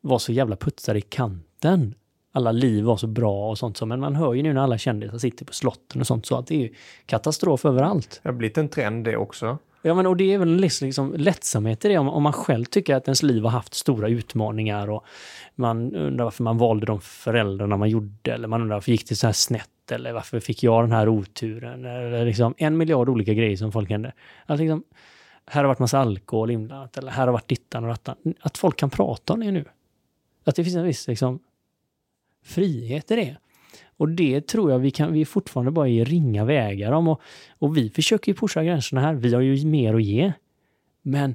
vara 0.00 0.18
så 0.18 0.32
jävla 0.32 0.56
putsade 0.56 0.98
i 0.98 1.02
kanten. 1.02 1.94
Alla 2.34 2.52
liv 2.52 2.84
var 2.84 2.96
så 2.96 3.06
bra 3.06 3.50
och 3.50 3.58
sånt 3.58 3.76
så, 3.76 3.86
men 3.86 4.00
man 4.00 4.16
hör 4.16 4.34
ju 4.34 4.42
nu 4.42 4.52
när 4.52 4.60
alla 4.60 4.78
kändisar 4.78 5.18
sitter 5.18 5.44
på 5.44 5.52
slotten 5.52 6.00
och 6.00 6.06
sånt 6.06 6.26
så 6.26 6.36
att 6.38 6.46
det 6.46 6.54
är 6.54 6.58
ju 6.58 6.74
katastrof 7.06 7.64
överallt. 7.64 8.20
Det 8.22 8.28
har 8.28 8.34
blivit 8.34 8.58
en 8.58 8.68
trend 8.68 9.04
det 9.04 9.16
också. 9.16 9.58
Ja, 9.82 9.94
men 9.94 10.06
och 10.06 10.16
det 10.16 10.32
är 10.32 10.38
väl 10.38 10.56
liksom, 10.56 10.86
liksom 10.86 11.14
lättsamhet 11.14 11.84
i 11.84 11.88
det 11.88 11.98
om, 11.98 12.08
om 12.08 12.22
man 12.22 12.32
själv 12.32 12.64
tycker 12.64 12.94
att 12.94 13.08
ens 13.08 13.22
liv 13.22 13.42
har 13.42 13.50
haft 13.50 13.74
stora 13.74 14.08
utmaningar 14.08 14.90
och 14.90 15.04
man 15.54 15.94
undrar 15.94 16.24
varför 16.24 16.42
man 16.42 16.58
valde 16.58 16.86
de 16.86 17.00
föräldrarna 17.00 17.76
man 17.76 17.90
gjorde 17.90 18.32
eller 18.32 18.48
man 18.48 18.62
undrar 18.62 18.76
varför 18.76 18.92
gick 18.92 19.08
det 19.08 19.16
så 19.16 19.26
här 19.26 19.32
snett 19.32 19.90
eller 19.90 20.12
varför 20.12 20.40
fick 20.40 20.62
jag 20.62 20.82
den 20.84 20.92
här 20.92 21.08
oturen 21.08 21.84
eller 21.84 22.24
liksom 22.26 22.54
en 22.58 22.76
miljard 22.76 23.08
olika 23.08 23.34
grejer 23.34 23.56
som 23.56 23.72
folk 23.72 23.90
hände. 23.90 24.12
Att 24.46 24.60
liksom, 24.60 24.84
här 25.46 25.60
har 25.60 25.68
varit 25.68 25.78
massa 25.78 25.98
alkohol 25.98 26.50
inblandat 26.50 26.98
eller 26.98 27.12
här 27.12 27.26
har 27.26 27.32
varit 27.32 27.48
dittan 27.48 27.84
och 27.84 27.90
rattan. 27.90 28.16
Att 28.40 28.58
folk 28.58 28.76
kan 28.76 28.90
prata 28.90 29.32
om 29.32 29.40
det 29.40 29.50
nu. 29.50 29.64
Att 30.44 30.56
det 30.56 30.64
finns 30.64 30.76
en 30.76 30.84
viss 30.84 31.08
liksom, 31.08 31.38
frihet 32.44 33.10
i 33.10 33.16
det. 33.16 33.36
Och 33.96 34.08
det 34.08 34.46
tror 34.46 34.70
jag 34.70 34.78
vi 34.78 34.90
kan, 34.90 35.12
vi 35.12 35.24
fortfarande 35.24 35.70
bara 35.70 35.88
i 35.88 36.04
ringa 36.04 36.44
vägar 36.44 36.92
om. 36.92 37.08
Och, 37.08 37.20
och 37.58 37.76
vi 37.76 37.90
försöker 37.90 38.32
ju 38.32 38.38
pusha 38.38 38.64
gränserna 38.64 39.00
här. 39.00 39.14
Vi 39.14 39.34
har 39.34 39.40
ju 39.40 39.66
mer 39.66 39.94
att 39.94 40.02
ge. 40.02 40.32
Men, 41.02 41.34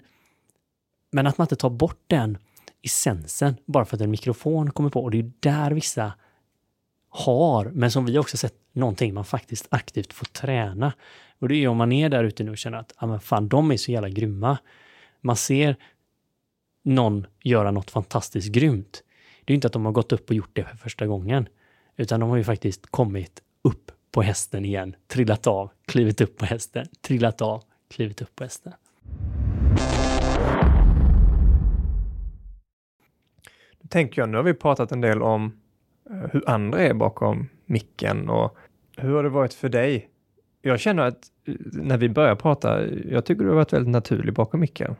men 1.11 1.27
att 1.27 1.37
man 1.37 1.45
inte 1.45 1.55
tar 1.55 1.69
bort 1.69 2.03
den 2.07 2.37
essensen 2.81 3.55
bara 3.65 3.85
för 3.85 3.95
att 3.95 4.01
en 4.01 4.11
mikrofon 4.11 4.71
kommer 4.71 4.89
på. 4.89 5.03
Och 5.03 5.11
det 5.11 5.17
är 5.17 5.23
ju 5.23 5.31
där 5.39 5.71
vissa 5.71 6.13
har, 7.09 7.65
men 7.65 7.91
som 7.91 8.05
vi 8.05 8.17
också 8.17 8.37
sett, 8.37 8.53
någonting 8.73 9.13
man 9.13 9.25
faktiskt 9.25 9.67
aktivt 9.69 10.13
får 10.13 10.25
träna. 10.25 10.93
Och 11.39 11.49
det 11.49 11.55
är 11.55 11.59
ju 11.59 11.67
om 11.67 11.77
man 11.77 11.91
är 11.91 12.09
där 12.09 12.23
ute 12.23 12.43
nu 12.43 12.51
och 12.51 12.57
känner 12.57 12.77
att, 12.77 12.93
ja 12.99 13.07
men 13.07 13.19
fan, 13.19 13.47
de 13.47 13.71
är 13.71 13.77
så 13.77 13.91
jävla 13.91 14.09
grymma. 14.09 14.57
Man 15.21 15.35
ser 15.35 15.75
någon 16.83 17.27
göra 17.43 17.71
något 17.71 17.91
fantastiskt 17.91 18.51
grymt. 18.51 19.03
Det 19.45 19.53
är 19.53 19.55
inte 19.55 19.67
att 19.67 19.73
de 19.73 19.85
har 19.85 19.91
gått 19.91 20.11
upp 20.11 20.29
och 20.29 20.35
gjort 20.35 20.49
det 20.53 20.63
för 20.63 20.77
första 20.77 21.07
gången, 21.07 21.47
utan 21.97 22.19
de 22.19 22.29
har 22.29 22.37
ju 22.37 22.43
faktiskt 22.43 22.85
kommit 22.91 23.41
upp 23.61 23.91
på 24.11 24.21
hästen 24.21 24.65
igen, 24.65 24.95
trillat 25.07 25.47
av, 25.47 25.71
klivit 25.85 26.21
upp 26.21 26.37
på 26.37 26.45
hästen, 26.45 26.87
trillat 27.01 27.41
av, 27.41 27.63
klivit 27.89 28.21
upp 28.21 28.35
på 28.35 28.43
hästen. 28.43 28.73
Nu 33.81 33.87
tänker 33.89 34.21
jag, 34.21 34.29
nu 34.29 34.37
har 34.37 34.43
vi 34.43 34.53
pratat 34.53 34.91
en 34.91 35.01
del 35.01 35.21
om 35.21 35.59
eh, 36.09 36.29
hur 36.31 36.49
andra 36.49 36.79
är 36.79 36.93
bakom 36.93 37.49
micken 37.65 38.29
och 38.29 38.57
hur 38.97 39.13
har 39.15 39.23
det 39.23 39.29
varit 39.29 39.53
för 39.53 39.69
dig? 39.69 40.09
Jag 40.61 40.79
känner 40.79 41.03
att 41.03 41.31
eh, 41.45 41.55
när 41.63 41.97
vi 41.97 42.09
börjar 42.09 42.35
prata, 42.35 42.87
jag 42.87 43.25
tycker 43.25 43.43
du 43.43 43.49
har 43.49 43.55
varit 43.55 43.73
väldigt 43.73 43.91
naturlig 43.91 44.33
bakom 44.33 44.59
micken. 44.59 44.95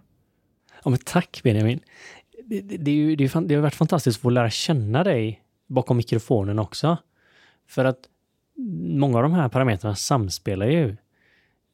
Ja, 0.84 0.90
men 0.90 1.00
tack 1.06 1.40
Benjamin. 1.44 1.80
Det, 2.44 2.62
det, 2.62 2.78
det, 2.78 2.92
är 2.92 2.96
ju, 2.96 3.16
det, 3.16 3.24
är, 3.24 3.42
det 3.42 3.56
har 3.56 3.62
varit 3.62 3.76
fantastiskt 3.76 4.18
att 4.18 4.22
få 4.22 4.30
lära 4.30 4.50
känna 4.50 5.04
dig 5.04 5.44
bakom 5.68 5.98
mikrofonen 5.98 6.60
också. 6.60 6.98
För 7.68 7.86
att 7.86 8.00
många 8.98 9.18
av 9.18 9.24
de 9.24 9.34
här 9.34 9.50
parametrarna 9.50 9.96
samspelar 9.96 10.66
ju. 10.66 10.96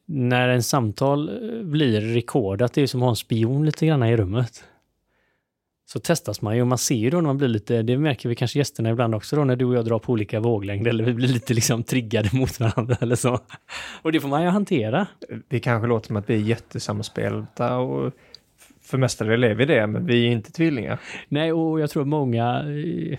När 0.06 0.48
en 0.48 0.62
samtal 0.62 1.28
eh, 1.28 1.62
blir 1.62 2.00
rekordat, 2.00 2.72
det 2.72 2.82
är 2.82 2.86
som 2.86 3.02
att 3.02 3.04
ha 3.04 3.10
en 3.10 3.16
spion 3.16 3.66
lite 3.66 3.86
grann 3.86 4.02
i 4.02 4.16
rummet. 4.16 4.64
Så 5.86 6.00
testas 6.00 6.42
man 6.42 6.56
ju 6.56 6.60
och 6.60 6.66
man 6.66 6.78
ser 6.78 6.94
ju 6.94 7.10
då 7.10 7.16
när 7.16 7.26
man 7.26 7.38
blir 7.38 7.48
lite, 7.48 7.82
det 7.82 7.98
märker 7.98 8.28
vi 8.28 8.34
kanske 8.34 8.58
gästerna 8.58 8.90
ibland 8.90 9.14
också 9.14 9.36
då 9.36 9.44
när 9.44 9.56
du 9.56 9.64
och 9.64 9.74
jag 9.74 9.84
drar 9.84 9.98
på 9.98 10.12
olika 10.12 10.40
våglängder 10.40 10.90
eller 10.90 11.04
vi 11.04 11.14
blir 11.14 11.28
lite 11.28 11.54
liksom 11.54 11.82
triggade 11.82 12.28
mot 12.36 12.60
varandra 12.60 12.96
eller 13.00 13.16
så. 13.16 13.40
Och 14.02 14.12
det 14.12 14.20
får 14.20 14.28
man 14.28 14.42
ju 14.42 14.48
hantera. 14.48 15.06
Det 15.48 15.60
kanske 15.60 15.88
låter 15.88 16.06
som 16.06 16.16
att 16.16 16.30
vi 16.30 16.34
är 16.34 16.38
jättesamspelta 16.38 17.76
och 17.76 18.12
för 18.84 18.98
mestadels 18.98 19.44
är 19.44 19.54
vi 19.54 19.64
det, 19.64 19.86
men 19.86 20.06
vi 20.06 20.26
är 20.26 20.30
inte 20.30 20.52
tvillingar. 20.52 21.00
Nej, 21.28 21.52
och 21.52 21.80
jag 21.80 21.90
tror 21.90 22.04
många, 22.04 22.64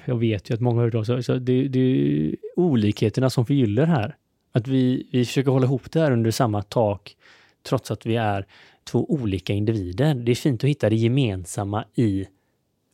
jag 0.06 0.17
vet 0.19 0.49
ju 0.49 0.54
att 0.54 0.62
många 0.62 0.82
hört 0.82 0.95
av 0.95 1.04
sig, 1.04 1.23
så 1.23 1.36
det, 1.36 1.67
det 1.67 1.80
är 1.80 2.36
olikheterna 2.56 3.30
som 3.30 3.45
förgyller 3.45 3.86
här. 3.86 4.15
Att 4.51 4.67
vi, 4.67 5.08
vi 5.12 5.25
försöker 5.25 5.51
hålla 5.51 5.65
ihop 5.65 5.91
det 5.91 5.99
här 5.99 6.12
under 6.12 6.32
samma 6.32 6.62
tak, 6.62 7.15
trots 7.63 7.91
att 7.91 8.06
vi 8.06 8.15
är 8.15 8.45
två 8.84 9.12
olika 9.12 9.54
individer. 9.54 10.13
Det 10.15 10.32
är 10.32 10.36
fint 10.36 10.63
att 10.63 10.69
hitta 10.69 10.89
det 10.89 10.95
gemensamma 10.95 11.86
i 11.95 12.28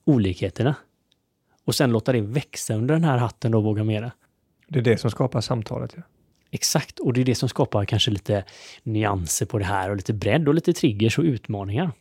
olikheterna. 0.06 0.76
Och 1.66 1.76
sen 1.76 1.92
låta 1.92 2.12
det 2.12 2.22
växa 2.22 2.76
under 2.76 2.94
den 2.94 3.04
här 3.04 3.18
hatten 3.18 3.52
då, 3.52 3.62
våga 3.62 3.84
mera. 3.84 4.12
Det 4.68 4.80
är 4.80 4.84
det 4.84 4.98
som 4.98 5.12
skapar 5.12 5.42
samtalet. 5.42 5.94
Ja. 5.96 6.02
Exakt, 6.52 7.00
och 7.00 7.14
det 7.14 7.22
är 7.22 7.26
det 7.26 7.36
som 7.36 7.50
skapar 7.50 7.86
kanske 7.86 8.12
lite 8.12 8.44
nyanser 8.84 9.46
på 9.46 9.58
det 9.58 9.66
här 9.66 9.90
och 9.90 9.96
lite 9.96 10.14
bredd 10.14 10.48
och 10.48 10.54
lite 10.54 10.74
triggers 10.74 11.18
och 11.18 11.24
utmaningar. 11.24 11.92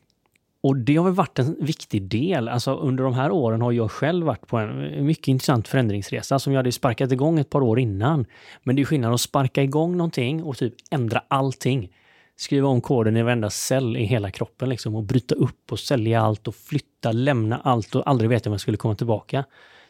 Och 0.62 0.76
det 0.76 0.96
har 0.96 1.04
väl 1.04 1.14
varit 1.14 1.38
en 1.38 1.56
viktig 1.60 2.02
del. 2.02 2.48
Alltså 2.48 2.74
under 2.74 3.04
de 3.04 3.14
här 3.14 3.30
åren 3.30 3.62
har 3.62 3.72
jag 3.72 3.90
själv 3.90 4.26
varit 4.26 4.46
på 4.46 4.56
en 4.56 5.06
mycket 5.06 5.28
intressant 5.28 5.68
förändringsresa 5.68 6.38
som 6.38 6.52
jag 6.52 6.58
hade 6.58 6.72
sparkat 6.72 7.12
igång 7.12 7.38
ett 7.38 7.50
par 7.50 7.62
år 7.62 7.78
innan. 7.78 8.26
Men 8.62 8.76
det 8.76 8.82
är 8.82 8.86
skillnad 8.86 9.14
att 9.14 9.20
sparka 9.20 9.62
igång 9.62 9.96
någonting 9.96 10.42
och 10.42 10.56
typ 10.56 10.74
ändra 10.90 11.22
allting. 11.28 11.92
Skriva 12.36 12.68
om 12.68 12.80
koden 12.80 13.16
i 13.16 13.22
varenda 13.22 13.50
cell 13.50 13.96
i 13.96 14.04
hela 14.04 14.30
kroppen 14.30 14.68
liksom 14.68 14.94
och 14.94 15.02
bryta 15.02 15.34
upp 15.34 15.72
och 15.72 15.78
sälja 15.78 16.20
allt 16.20 16.48
och 16.48 16.54
flytta, 16.54 17.12
lämna 17.12 17.60
allt 17.64 17.94
och 17.94 18.08
aldrig 18.08 18.30
veta 18.30 18.50
om 18.50 18.52
jag 18.52 18.60
skulle 18.60 18.76
komma 18.76 18.94
tillbaka. 18.94 19.44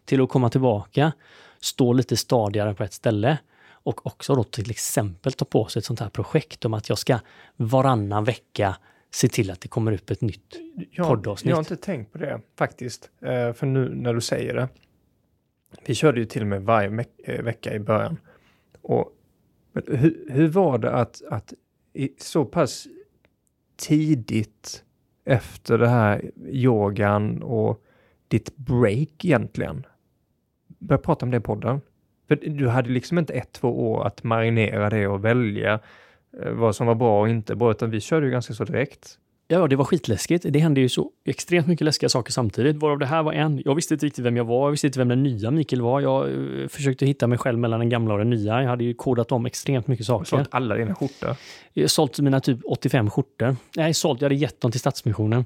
Till 0.04 0.20
att 0.20 0.28
komma 0.28 0.50
tillbaka, 0.50 1.12
stå 1.60 1.92
lite 1.92 2.16
stadigare 2.16 2.74
på 2.74 2.84
ett 2.84 2.92
ställe 2.92 3.38
och 3.70 4.06
också 4.06 4.34
då 4.34 4.44
till 4.44 4.70
exempel 4.70 5.32
ta 5.32 5.44
på 5.44 5.66
sig 5.66 5.80
ett 5.80 5.86
sånt 5.86 6.00
här 6.00 6.08
projekt 6.08 6.64
om 6.64 6.74
att 6.74 6.88
jag 6.88 6.98
ska 6.98 7.18
varannan 7.56 8.24
vecka 8.24 8.76
se 9.10 9.28
till 9.28 9.50
att 9.50 9.60
det 9.60 9.68
kommer 9.68 9.92
upp 9.92 10.10
ett 10.10 10.20
nytt 10.20 10.60
jag, 10.90 11.08
poddavsnitt. 11.08 11.50
Jag 11.50 11.56
har 11.56 11.62
inte 11.62 11.76
tänkt 11.76 12.12
på 12.12 12.18
det 12.18 12.40
faktiskt, 12.56 13.10
eh, 13.20 13.52
för 13.52 13.66
nu 13.66 13.94
när 13.94 14.14
du 14.14 14.20
säger 14.20 14.54
det. 14.54 14.68
Vi 15.86 15.94
körde 15.94 16.20
ju 16.20 16.26
till 16.26 16.42
och 16.42 16.48
med 16.48 16.62
varje 16.62 17.04
eh, 17.24 17.42
vecka 17.42 17.74
i 17.74 17.78
början. 17.78 18.16
Och 18.82 19.12
hur, 19.86 20.26
hur 20.30 20.48
var 20.48 20.78
det 20.78 20.92
att, 20.92 21.22
att 21.30 21.54
så 22.18 22.44
pass 22.44 22.86
tidigt 23.76 24.84
efter 25.24 25.78
det 25.78 25.88
här 25.88 26.30
yogan 26.46 27.42
och 27.42 27.84
ditt 28.28 28.56
break 28.56 29.24
egentligen 29.24 29.86
börja 30.78 30.98
prata 30.98 31.26
om 31.26 31.30
det 31.30 31.36
i 31.36 31.40
podden? 31.40 31.80
För 32.28 32.36
du 32.36 32.68
hade 32.68 32.90
liksom 32.90 33.18
inte 33.18 33.32
ett, 33.32 33.52
två 33.52 33.92
år 33.92 34.06
att 34.06 34.24
marinera 34.24 34.90
det 34.90 35.06
och 35.06 35.24
välja 35.24 35.80
vad 36.32 36.76
som 36.76 36.86
var 36.86 36.94
bra 36.94 37.20
och 37.20 37.28
inte 37.28 37.56
bra, 37.56 37.70
utan 37.70 37.90
vi 37.90 38.00
körde 38.00 38.26
ju 38.26 38.32
ganska 38.32 38.54
så 38.54 38.64
direkt. 38.64 39.18
Ja, 39.52 39.66
det 39.66 39.76
var 39.76 39.84
skitläskigt. 39.84 40.46
Det 40.48 40.58
hände 40.58 40.80
ju 40.80 40.88
så 40.88 41.10
extremt 41.24 41.66
mycket 41.66 41.84
läskiga 41.84 42.08
saker 42.08 42.32
samtidigt, 42.32 42.76
varav 42.76 42.98
det 42.98 43.06
här 43.06 43.22
var 43.22 43.32
en. 43.32 43.62
Jag 43.64 43.74
visste 43.74 43.94
inte 43.94 44.06
riktigt 44.06 44.24
vem 44.24 44.36
jag 44.36 44.44
var, 44.44 44.66
jag 44.66 44.70
visste 44.70 44.86
inte 44.86 44.98
vem 44.98 45.08
den 45.08 45.22
nya 45.22 45.50
Mikael 45.50 45.82
var. 45.82 46.00
Jag 46.00 46.28
uh, 46.28 46.68
försökte 46.68 47.06
hitta 47.06 47.26
mig 47.26 47.38
själv 47.38 47.58
mellan 47.58 47.80
den 47.80 47.88
gamla 47.88 48.14
och 48.14 48.18
den 48.18 48.30
nya. 48.30 48.62
Jag 48.62 48.68
hade 48.68 48.84
ju 48.84 48.94
kodat 48.94 49.32
om 49.32 49.46
extremt 49.46 49.86
mycket 49.86 50.06
saker. 50.06 50.24
Sålt 50.24 50.48
alla 50.50 50.74
dina 50.74 50.94
skjortor? 50.94 51.36
Jag 51.72 51.90
sålt 51.90 52.18
mina 52.18 52.40
typ 52.40 52.58
85 52.64 53.10
skjortor. 53.10 53.56
Nej, 53.76 53.94
sålt, 53.94 54.20
jag 54.20 54.26
hade 54.26 54.34
gett 54.34 54.60
dem 54.60 54.70
till 54.70 54.80
Stadsmissionen. 54.80 55.44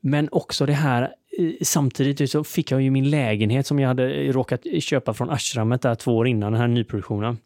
Men 0.00 0.28
också 0.32 0.66
det 0.66 0.72
här, 0.72 1.08
samtidigt 1.62 2.30
så 2.30 2.44
fick 2.44 2.70
jag 2.70 2.82
ju 2.82 2.90
min 2.90 3.10
lägenhet 3.10 3.66
som 3.66 3.78
jag 3.78 3.88
hade 3.88 4.32
råkat 4.32 4.60
köpa 4.80 5.14
från 5.14 5.30
ashramet 5.30 5.82
där 5.82 5.94
två 5.94 6.16
år 6.16 6.28
innan 6.28 6.52
den 6.52 6.60
här 6.60 6.68
nyproduktionen 6.68 7.38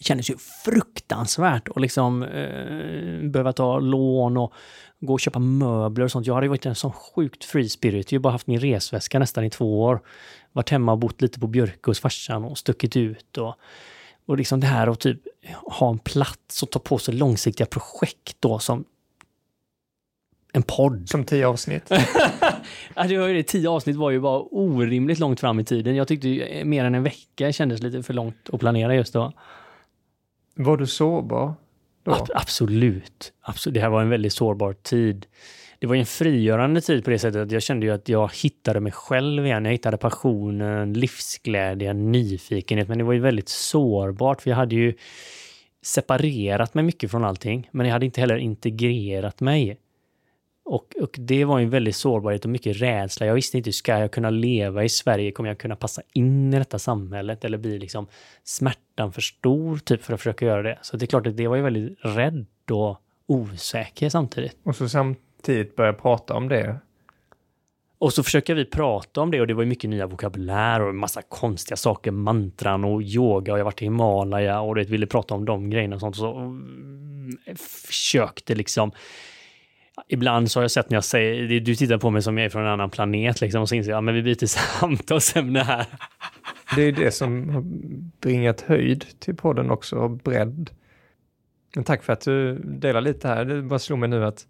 kändes 0.00 0.30
ju 0.30 0.36
fruktansvärt 0.64 1.68
att 1.68 1.80
liksom 1.80 2.22
eh, 2.22 3.30
behöva 3.30 3.52
ta 3.52 3.78
lån 3.78 4.36
och 4.36 4.52
gå 5.00 5.12
och 5.12 5.20
köpa 5.20 5.38
möbler 5.38 6.04
och 6.04 6.10
sånt. 6.10 6.26
Jag 6.26 6.34
hade 6.34 6.48
varit 6.48 6.66
en 6.66 6.74
sån 6.74 6.92
sjukt 6.92 7.44
free 7.44 7.68
spirit. 7.68 8.12
Jag 8.12 8.18
har 8.18 8.22
bara 8.22 8.32
haft 8.32 8.46
min 8.46 8.60
resväska 8.60 9.18
nästan 9.18 9.44
i 9.44 9.50
två 9.50 9.82
år. 9.82 10.00
Varit 10.52 10.70
hemma 10.70 10.92
och 10.92 10.98
bott 10.98 11.22
lite 11.22 11.40
på 11.40 11.46
Björke 11.46 11.90
hos 11.90 12.00
farsan 12.00 12.44
och 12.44 12.58
stuckit 12.58 12.96
ut. 12.96 13.38
Och, 13.38 13.54
och 14.26 14.36
liksom 14.36 14.60
det 14.60 14.66
här 14.66 14.86
att 14.86 15.00
typ 15.00 15.20
ha 15.66 15.90
en 15.90 15.98
plats 15.98 16.62
och 16.62 16.70
ta 16.70 16.78
på 16.78 16.98
sig 16.98 17.14
långsiktiga 17.14 17.66
projekt 17.66 18.36
då 18.40 18.58
som 18.58 18.84
en 20.56 20.62
podd. 20.62 21.08
Som 21.08 21.24
tio 21.24 21.46
avsnitt. 21.46 21.90
ja, 22.94 23.02
det 23.08 23.18
var 23.18 23.26
ju 23.26 23.34
det. 23.34 23.42
Tio 23.42 23.70
avsnitt 23.70 23.96
var 23.96 24.10
ju 24.10 24.20
bara 24.20 24.40
orimligt 24.40 25.18
långt 25.18 25.40
fram 25.40 25.60
i 25.60 25.64
tiden. 25.64 25.96
Jag 25.96 26.08
tyckte 26.08 26.62
mer 26.64 26.84
än 26.84 26.94
en 26.94 27.02
vecka 27.02 27.52
kändes 27.52 27.82
lite 27.82 28.02
för 28.02 28.14
långt 28.14 28.50
att 28.52 28.60
planera 28.60 28.94
just 28.94 29.12
då. 29.12 29.32
Var 30.56 30.76
du 30.76 30.86
sårbar? 30.86 31.54
Ab 32.04 32.28
absolut. 32.34 33.32
absolut. 33.40 33.74
Det 33.74 33.80
här 33.80 33.88
var 33.88 34.02
en 34.02 34.08
väldigt 34.08 34.32
sårbar 34.32 34.72
tid. 34.72 35.26
Det 35.78 35.86
var 35.86 35.96
en 35.96 36.06
frigörande 36.06 36.80
tid 36.80 37.04
på 37.04 37.10
det 37.10 37.18
sättet 37.18 37.42
att 37.42 37.52
jag 37.52 37.62
kände 37.62 37.86
ju 37.86 37.92
att 37.92 38.08
jag 38.08 38.30
hittade 38.34 38.80
mig 38.80 38.92
själv 38.92 39.46
igen. 39.46 39.64
Jag 39.64 39.72
hittade 39.72 39.96
passionen, 39.96 40.92
livsglädjen, 40.92 42.12
nyfikenhet. 42.12 42.88
Men 42.88 42.98
det 42.98 43.04
var 43.04 43.12
ju 43.12 43.20
väldigt 43.20 43.48
sårbart 43.48 44.42
för 44.42 44.50
jag 44.50 44.56
hade 44.56 44.74
ju 44.74 44.94
separerat 45.82 46.74
mig 46.74 46.84
mycket 46.84 47.10
från 47.10 47.24
allting. 47.24 47.68
Men 47.72 47.86
jag 47.86 47.92
hade 47.92 48.06
inte 48.06 48.20
heller 48.20 48.36
integrerat 48.36 49.40
mig. 49.40 49.78
Och, 50.68 50.96
och, 51.00 51.16
det 51.18 51.44
var 51.44 51.60
en 51.60 51.70
väldigt 51.70 51.96
sårbarhet 51.96 52.44
och 52.44 52.50
mycket 52.50 52.80
rädsla. 52.80 53.26
Jag 53.26 53.34
visste 53.34 53.58
inte, 53.58 53.72
ska 53.72 53.98
jag 53.98 54.10
kunna 54.10 54.30
leva 54.30 54.84
i 54.84 54.88
Sverige? 54.88 55.32
Kommer 55.32 55.50
jag 55.50 55.58
kunna 55.58 55.76
passa 55.76 56.02
in 56.12 56.54
i 56.54 56.58
detta 56.58 56.78
samhället? 56.78 57.44
Eller 57.44 57.58
blir 57.58 57.78
liksom 57.78 58.06
smärtan 58.44 59.12
för 59.12 59.20
stor 59.20 59.78
typ 59.78 60.02
för 60.02 60.14
att 60.14 60.20
försöka 60.20 60.46
göra 60.46 60.62
det? 60.62 60.78
Så 60.82 60.96
det 60.96 61.04
är 61.04 61.06
klart 61.06 61.26
att 61.26 61.36
det 61.36 61.48
var 61.48 61.56
ju 61.56 61.62
väldigt 61.62 61.98
rädd 62.02 62.46
och 62.70 63.00
osäker 63.26 64.08
samtidigt. 64.08 64.56
Och 64.62 64.76
så 64.76 64.88
samtidigt 64.88 65.76
börja 65.76 65.92
prata 65.92 66.34
om 66.34 66.48
det. 66.48 66.76
Och 67.98 68.12
så 68.12 68.22
försöker 68.22 68.54
vi 68.54 68.64
prata 68.64 69.20
om 69.20 69.30
det 69.30 69.40
och 69.40 69.46
det 69.46 69.54
var 69.54 69.62
ju 69.62 69.68
mycket 69.68 69.90
nya 69.90 70.06
vokabulär 70.06 70.80
och 70.80 70.94
massa 70.94 71.22
konstiga 71.22 71.76
saker, 71.76 72.10
mantran 72.10 72.84
och 72.84 73.02
yoga 73.02 73.52
och 73.52 73.58
jag 73.58 73.64
varit 73.64 73.82
i 73.82 73.84
Himalaya 73.84 74.60
och 74.60 74.74
det 74.74 74.84
ville 74.84 75.06
prata 75.06 75.34
om 75.34 75.44
de 75.44 75.70
grejerna 75.70 75.94
och 75.94 76.00
sånt. 76.00 76.16
Så 76.16 76.38
mm, 76.38 77.38
försökte 77.86 78.54
liksom 78.54 78.92
Ibland 80.08 80.50
så 80.50 80.58
har 80.58 80.64
jag 80.64 80.70
sett 80.70 80.90
när 80.90 80.96
jag 80.96 81.04
säger, 81.04 81.60
du 81.60 81.74
tittar 81.74 81.98
på 81.98 82.10
mig 82.10 82.22
som 82.22 82.38
jag 82.38 82.44
är 82.44 82.50
från 82.50 82.62
en 82.62 82.68
annan 82.68 82.90
planet 82.90 83.40
liksom 83.40 83.62
och 83.62 83.68
så 83.68 83.74
inser 83.74 83.90
jag, 83.90 83.96
ja 83.96 84.00
men 84.00 84.14
vi 84.14 84.22
byter 84.22 84.46
samtalsämne 84.80 85.60
här. 85.60 85.86
Det 86.74 86.82
är 86.82 86.92
det 86.92 87.10
som 87.10 87.50
har 87.50 87.62
bringat 88.20 88.60
höjd 88.60 89.06
till 89.18 89.36
podden 89.36 89.70
också, 89.70 89.96
och 89.96 90.10
bredd. 90.10 90.70
Men 91.74 91.84
tack 91.84 92.02
för 92.02 92.12
att 92.12 92.20
du 92.20 92.58
delar 92.58 93.00
lite 93.00 93.28
här. 93.28 93.44
Det 93.44 93.62
bara 93.62 93.78
slog 93.78 93.98
mig 93.98 94.08
nu 94.08 94.24
att 94.24 94.46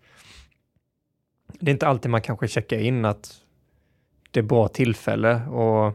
det 1.61 1.71
är 1.71 1.73
inte 1.73 1.87
alltid 1.87 2.11
man 2.11 2.23
kanske 2.23 2.49
checkar 2.49 2.79
in 2.79 3.05
att 3.05 3.35
det 4.31 4.41
är 4.41 4.45
bra 4.45 4.69
tillfälle 4.69 5.47
och 5.47 5.95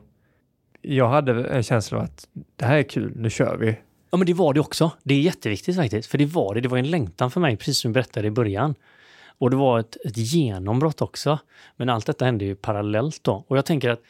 jag 0.82 1.10
hade 1.10 1.46
en 1.46 1.64
känsla 1.64 1.98
av 1.98 2.04
att 2.04 2.28
det 2.56 2.66
här 2.66 2.78
är 2.78 2.84
kul, 2.84 3.14
nu 3.16 3.30
kör 3.30 3.58
vi. 3.58 3.78
Ja, 4.12 4.18
men 4.18 4.28
det 4.28 4.34
var 4.34 4.54
det 4.54 4.60
också. 4.60 4.92
Det 5.04 5.14
är 5.14 5.20
jätteviktigt 5.22 5.76
faktiskt, 5.76 6.12
för 6.12 6.18
det 6.18 6.26
var 6.26 6.56
det. 6.56 6.62
Det 6.62 6.68
var 6.68 6.78
en 6.78 6.90
längtan 6.90 7.32
för 7.32 7.40
mig, 7.40 7.58
precis 7.58 7.80
som 7.80 7.92
du 7.92 7.94
berättade 7.94 8.28
i 8.28 8.32
början. 8.32 8.76
Och 9.42 9.50
det 9.50 9.56
var 9.56 9.80
ett, 9.80 9.98
ett 10.06 10.18
genombrott 10.18 11.02
också. 11.02 11.40
Men 11.76 11.90
allt 11.90 12.06
detta 12.06 12.26
hände 12.26 12.46
ju 12.46 12.56
parallellt 12.56 13.24
då. 13.24 13.46
Och 13.48 13.58
jag 13.58 13.66
tänker 13.66 13.90
att 13.90 14.02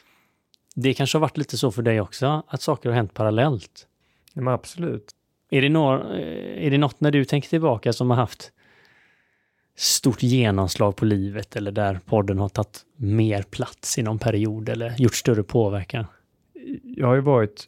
det 0.76 0.94
kanske 0.94 1.18
har 1.18 1.22
varit 1.22 1.38
lite 1.38 1.58
så 1.58 1.72
för 1.72 1.82
dig 1.82 2.02
också, 2.02 2.44
att 2.48 2.62
saker 2.62 2.90
har 2.90 2.96
hänt 2.96 3.14
parallellt. 3.14 3.88
Ja, 4.34 4.42
men 4.42 4.54
absolut. 4.54 5.12
Är 5.50 5.62
det, 5.62 5.70
några, 5.70 6.20
är 6.56 6.72
det 6.72 6.78
något 6.78 7.02
när 7.02 7.12
du 7.12 7.26
tänker 7.26 7.50
tillbaka 7.50 7.94
som 7.94 8.10
har 8.10 8.18
haft 8.18 8.52
stort 9.76 10.24
genomslag 10.24 10.96
på 10.96 11.06
livet 11.06 11.56
eller 11.56 11.72
där 11.72 12.00
podden 12.06 12.40
har 12.40 12.50
tagit 12.50 12.86
mer 12.96 13.44
plats 13.44 13.98
i 13.98 14.04
någon 14.04 14.20
period 14.20 14.70
eller 14.70 14.96
gjort 14.98 15.16
större 15.16 15.44
påverkan? 15.44 16.06
Jag 16.84 17.08
har 17.08 17.16
ju 17.16 17.22
varit 17.22 17.68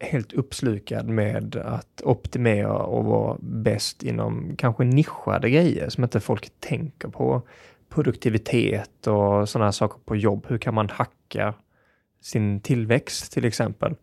helt 0.00 0.32
uppslukad 0.32 1.08
med 1.08 1.56
att 1.56 2.02
optimera 2.04 2.78
och 2.78 3.04
vara 3.04 3.36
bäst 3.40 4.02
inom 4.02 4.56
kanske 4.56 4.84
nischade 4.84 5.50
grejer 5.50 5.88
som 5.88 6.04
inte 6.04 6.20
folk 6.20 6.50
tänker 6.60 7.08
på. 7.08 7.42
Produktivitet 7.88 9.06
och 9.06 9.48
sådana 9.48 9.72
saker 9.72 9.98
på 10.04 10.16
jobb. 10.16 10.46
Hur 10.48 10.58
kan 10.58 10.74
man 10.74 10.88
hacka 10.88 11.54
sin 12.20 12.60
tillväxt 12.60 13.32
till 13.32 13.44
exempel? 13.44 13.94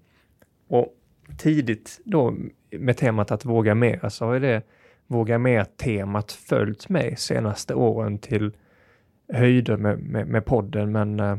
Och 0.68 0.94
tidigt 1.38 2.00
då 2.06 2.36
med 2.72 2.98
temat 2.98 3.32
att 3.32 3.46
våga 3.46 3.76
mer 3.76 4.10
så 4.10 4.26
har 4.26 4.40
det 4.40 4.62
våga 5.08 5.38
mer-temat 5.38 6.32
följt 6.32 6.90
mig 6.90 7.16
senaste 7.18 7.74
åren 7.74 8.20
till 8.20 8.52
höjder 9.34 9.78
med, 9.78 10.00
med, 10.00 10.28
med 10.28 10.46
podden 10.46 10.92
men 10.92 11.20
eh, 11.20 11.38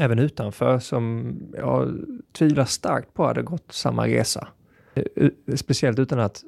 även 0.00 0.18
utanför 0.18 0.78
som 0.78 1.34
jag 1.56 2.04
tvivlar 2.32 2.64
starkt 2.64 3.14
på 3.14 3.26
hade 3.26 3.42
gått 3.42 3.72
samma 3.72 4.06
resa. 4.06 4.48
Eh, 4.94 5.30
speciellt 5.54 5.98
utan 5.98 6.20
att 6.20 6.42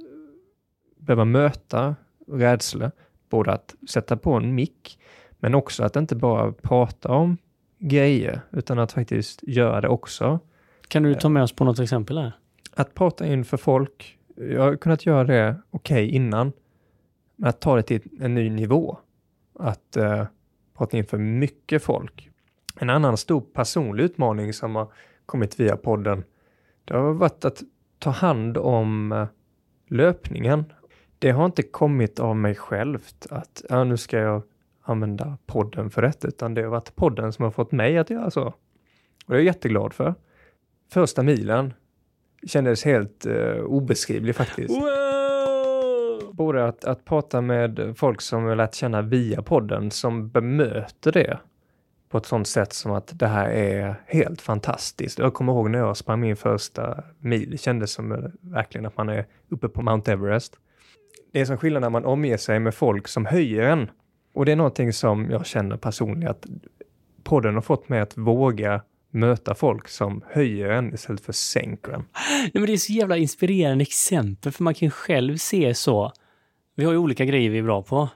behöva 0.96 1.24
möta 1.24 1.96
rädsla, 2.26 2.90
både 3.28 3.52
att 3.52 3.74
sätta 3.88 4.16
på 4.16 4.33
en 4.33 4.54
mick, 4.54 4.98
men 5.38 5.54
också 5.54 5.85
att 5.85 5.96
inte 5.96 6.16
bara 6.16 6.52
prata 6.52 7.12
om 7.12 7.37
grejer, 7.78 8.40
utan 8.50 8.78
att 8.78 8.92
faktiskt 8.92 9.42
göra 9.42 9.80
det 9.80 9.88
också. 9.88 10.38
Kan 10.88 11.02
du 11.02 11.14
ta 11.14 11.28
med 11.28 11.42
oss 11.42 11.52
på 11.52 11.64
något 11.64 11.78
exempel 11.78 12.18
här? 12.18 12.33
Att 12.74 12.94
prata 12.94 13.26
inför 13.26 13.57
folk, 13.57 14.18
jag 14.37 14.62
har 14.62 14.76
kunnat 14.76 15.07
göra 15.07 15.24
det 15.24 15.57
okej 15.70 16.04
okay 16.04 16.16
innan, 16.16 16.52
men 17.37 17.48
att 17.48 17.61
ta 17.61 17.76
det 17.76 17.83
till 17.83 18.02
en 18.20 18.35
ny 18.35 18.50
nivå. 18.50 18.98
Att 19.59 19.96
uh, 19.98 20.24
prata 20.76 20.96
inför 20.96 21.18
mycket 21.18 21.83
folk, 21.83 22.30
en 22.80 22.90
annan 22.90 23.16
stor 23.16 23.40
personlig 23.40 24.04
utmaning 24.04 24.52
som 24.52 24.76
har 24.76 24.92
kommit 25.26 25.60
via 25.60 25.76
podden, 25.76 26.24
det 26.84 26.94
har 26.94 27.12
varit 27.12 27.44
att 27.44 27.62
ta 27.98 28.10
hand 28.10 28.58
om 28.58 29.12
eh, 29.12 29.26
löpningen. 29.88 30.72
Det 31.18 31.30
har 31.30 31.46
inte 31.46 31.62
kommit 31.62 32.20
av 32.20 32.37
mig 32.37 32.54
självt 32.54 33.26
att 33.30 33.64
ja, 33.68 33.84
nu 33.84 33.96
ska 33.96 34.18
jag 34.18 34.42
använda 34.82 35.38
podden 35.46 35.90
för 35.90 36.02
detta, 36.02 36.28
utan 36.28 36.54
det 36.54 36.62
har 36.62 36.70
varit 36.70 36.96
podden 36.96 37.32
som 37.32 37.42
har 37.42 37.50
fått 37.50 37.72
mig 37.72 37.98
att 37.98 38.10
göra 38.10 38.30
så. 38.30 38.44
Och 38.44 38.54
det 39.26 39.34
är 39.34 39.38
jag 39.38 39.44
jätteglad 39.44 39.94
för. 39.94 40.14
Första 40.92 41.22
milen 41.22 41.74
kändes 42.46 42.84
helt 42.84 43.26
uh, 43.26 43.60
obeskrivlig 43.64 44.37
faktiskt. 44.37 44.70
Wow! 44.70 46.34
Både 46.34 46.66
att, 46.66 46.84
att 46.84 47.04
prata 47.04 47.40
med 47.40 47.94
folk 47.96 48.20
som 48.20 48.46
jag 48.46 48.56
lärt 48.56 48.74
känna 48.74 49.02
via 49.02 49.42
podden 49.42 49.90
som 49.90 50.28
bemöter 50.28 51.12
det 51.12 51.38
på 52.14 52.18
ett 52.18 52.27
sånt 52.27 52.48
sätt 52.48 52.72
som 52.72 52.92
att 52.92 53.18
det 53.18 53.27
här 53.27 53.50
är 53.50 53.94
helt 54.07 54.40
fantastiskt. 54.40 55.18
Jag 55.18 55.35
kommer 55.35 55.53
ihåg 55.53 55.70
när 55.70 55.79
jag 55.79 55.96
sprang 55.96 56.20
min 56.20 56.37
första 56.37 57.05
mil, 57.18 57.50
det 57.50 57.59
kändes 57.59 57.92
som 57.92 58.12
eh, 58.12 58.18
verkligen 58.40 58.87
att 58.87 58.96
man 58.96 59.09
är 59.09 59.27
uppe 59.48 59.68
på 59.68 59.83
Mount 59.83 60.12
Everest. 60.12 60.57
Det 61.33 61.40
är 61.40 61.44
som 61.44 61.57
skillnad 61.57 61.83
när 61.83 61.90
man 61.90 62.05
omger 62.05 62.37
sig 62.37 62.61
med 62.61 62.74
folk 62.74 63.09
som 63.09 63.27
höjer 63.27 63.62
en. 63.62 63.90
Och 64.35 64.44
det 64.44 64.53
är 64.53 64.57
någonting 64.57 64.92
som 64.92 65.31
jag 65.31 65.46
känner 65.46 65.77
personligen 65.77 66.31
att 66.31 66.46
podden 67.24 67.55
har 67.55 67.62
fått 67.62 67.88
mig 67.88 68.00
att 68.00 68.16
våga 68.16 68.83
möta 69.11 69.55
folk 69.55 69.88
som 69.88 70.22
höjer 70.29 70.68
en 70.68 70.94
istället 70.94 71.20
för 71.20 71.33
sänker 71.33 71.92
en. 71.92 72.05
Nej, 72.40 72.50
men 72.53 72.66
det 72.66 72.72
är 72.72 72.77
så 72.77 72.92
jävla 72.92 73.16
inspirerande 73.16 73.83
exempel, 73.83 74.53
för 74.53 74.62
man 74.62 74.74
kan 74.74 74.90
själv 74.90 75.37
se 75.37 75.74
så. 75.74 76.12
Vi 76.74 76.85
har 76.85 76.92
ju 76.92 76.98
olika 76.98 77.24
grejer 77.24 77.50
vi 77.50 77.59
är 77.59 77.62
bra 77.62 77.83
på. 77.83 78.09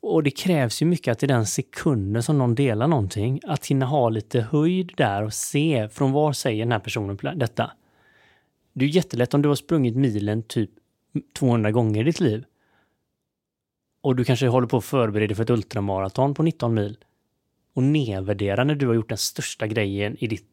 Och 0.00 0.22
det 0.22 0.30
krävs 0.30 0.82
ju 0.82 0.86
mycket 0.86 1.12
att 1.12 1.22
i 1.22 1.26
den 1.26 1.46
sekunden 1.46 2.22
som 2.22 2.38
någon 2.38 2.54
delar 2.54 2.88
någonting, 2.88 3.40
att 3.44 3.66
hinna 3.66 3.86
ha 3.86 4.08
lite 4.08 4.40
höjd 4.40 4.92
där 4.96 5.22
och 5.22 5.34
se 5.34 5.88
från 5.88 6.12
var 6.12 6.32
säger 6.32 6.64
den 6.64 6.72
här 6.72 6.78
personen 6.78 7.38
detta. 7.38 7.70
Det 8.72 8.84
är 8.84 8.88
jättelätt 8.88 9.34
om 9.34 9.42
du 9.42 9.48
har 9.48 9.56
sprungit 9.56 9.96
milen 9.96 10.42
typ 10.42 10.70
200 11.38 11.70
gånger 11.70 12.00
i 12.00 12.04
ditt 12.04 12.20
liv. 12.20 12.44
Och 14.00 14.16
du 14.16 14.24
kanske 14.24 14.46
håller 14.46 14.66
på 14.66 14.76
att 14.76 14.84
förbereda 14.84 15.34
för 15.34 15.42
ett 15.42 15.50
ultramaraton 15.50 16.34
på 16.34 16.42
19 16.42 16.74
mil. 16.74 16.98
Och 17.74 17.82
nedvärdera 17.82 18.64
när 18.64 18.74
du 18.74 18.86
har 18.86 18.94
gjort 18.94 19.08
den 19.08 19.18
största 19.18 19.66
grejen 19.66 20.16
i 20.18 20.26
ditt 20.26 20.46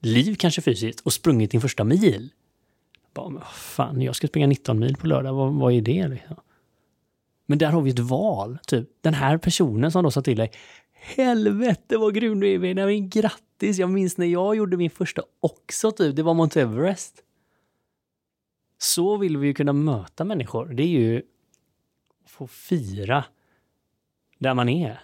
liv, 0.00 0.36
kanske 0.38 0.62
fysiskt, 0.62 1.00
och 1.00 1.12
sprungit 1.12 1.50
din 1.50 1.60
första 1.60 1.84
mil. 1.84 2.30
Bara, 3.14 3.40
fan, 3.40 4.02
jag 4.02 4.16
ska 4.16 4.26
springa 4.26 4.46
19 4.46 4.78
mil 4.78 4.96
på 4.96 5.06
lördag, 5.06 5.34
vad, 5.34 5.54
vad 5.54 5.72
är 5.72 5.80
det? 5.80 6.08
Liksom? 6.08 6.36
Men 7.46 7.58
där 7.58 7.70
har 7.70 7.82
vi 7.82 7.90
ett 7.90 7.98
val. 7.98 8.58
Typ 8.66 8.88
den 9.00 9.14
här 9.14 9.38
personen 9.38 9.92
som 9.92 10.04
då 10.04 10.10
sa 10.10 10.22
till 10.22 10.36
dig 10.36 10.52
Helvete 10.92 11.96
vad 11.96 12.14
grym 12.14 12.40
du 12.40 12.54
är 12.54 12.58
Benjamin, 12.58 13.08
grattis! 13.10 13.78
Jag 13.78 13.90
minns 13.90 14.18
när 14.18 14.26
jag 14.26 14.56
gjorde 14.56 14.76
min 14.76 14.90
första 14.90 15.22
också 15.40 15.92
typ, 15.92 16.16
det 16.16 16.22
var 16.22 16.34
Mount 16.34 16.60
Everest. 16.60 17.22
Så 18.78 19.16
vill 19.16 19.36
vi 19.36 19.46
ju 19.46 19.54
kunna 19.54 19.72
möta 19.72 20.24
människor. 20.24 20.66
Det 20.66 20.82
är 20.82 20.86
ju 20.86 21.22
att 22.24 22.30
få 22.30 22.46
fira 22.46 23.24
där 24.38 24.54
man 24.54 24.68
är. 24.68 25.00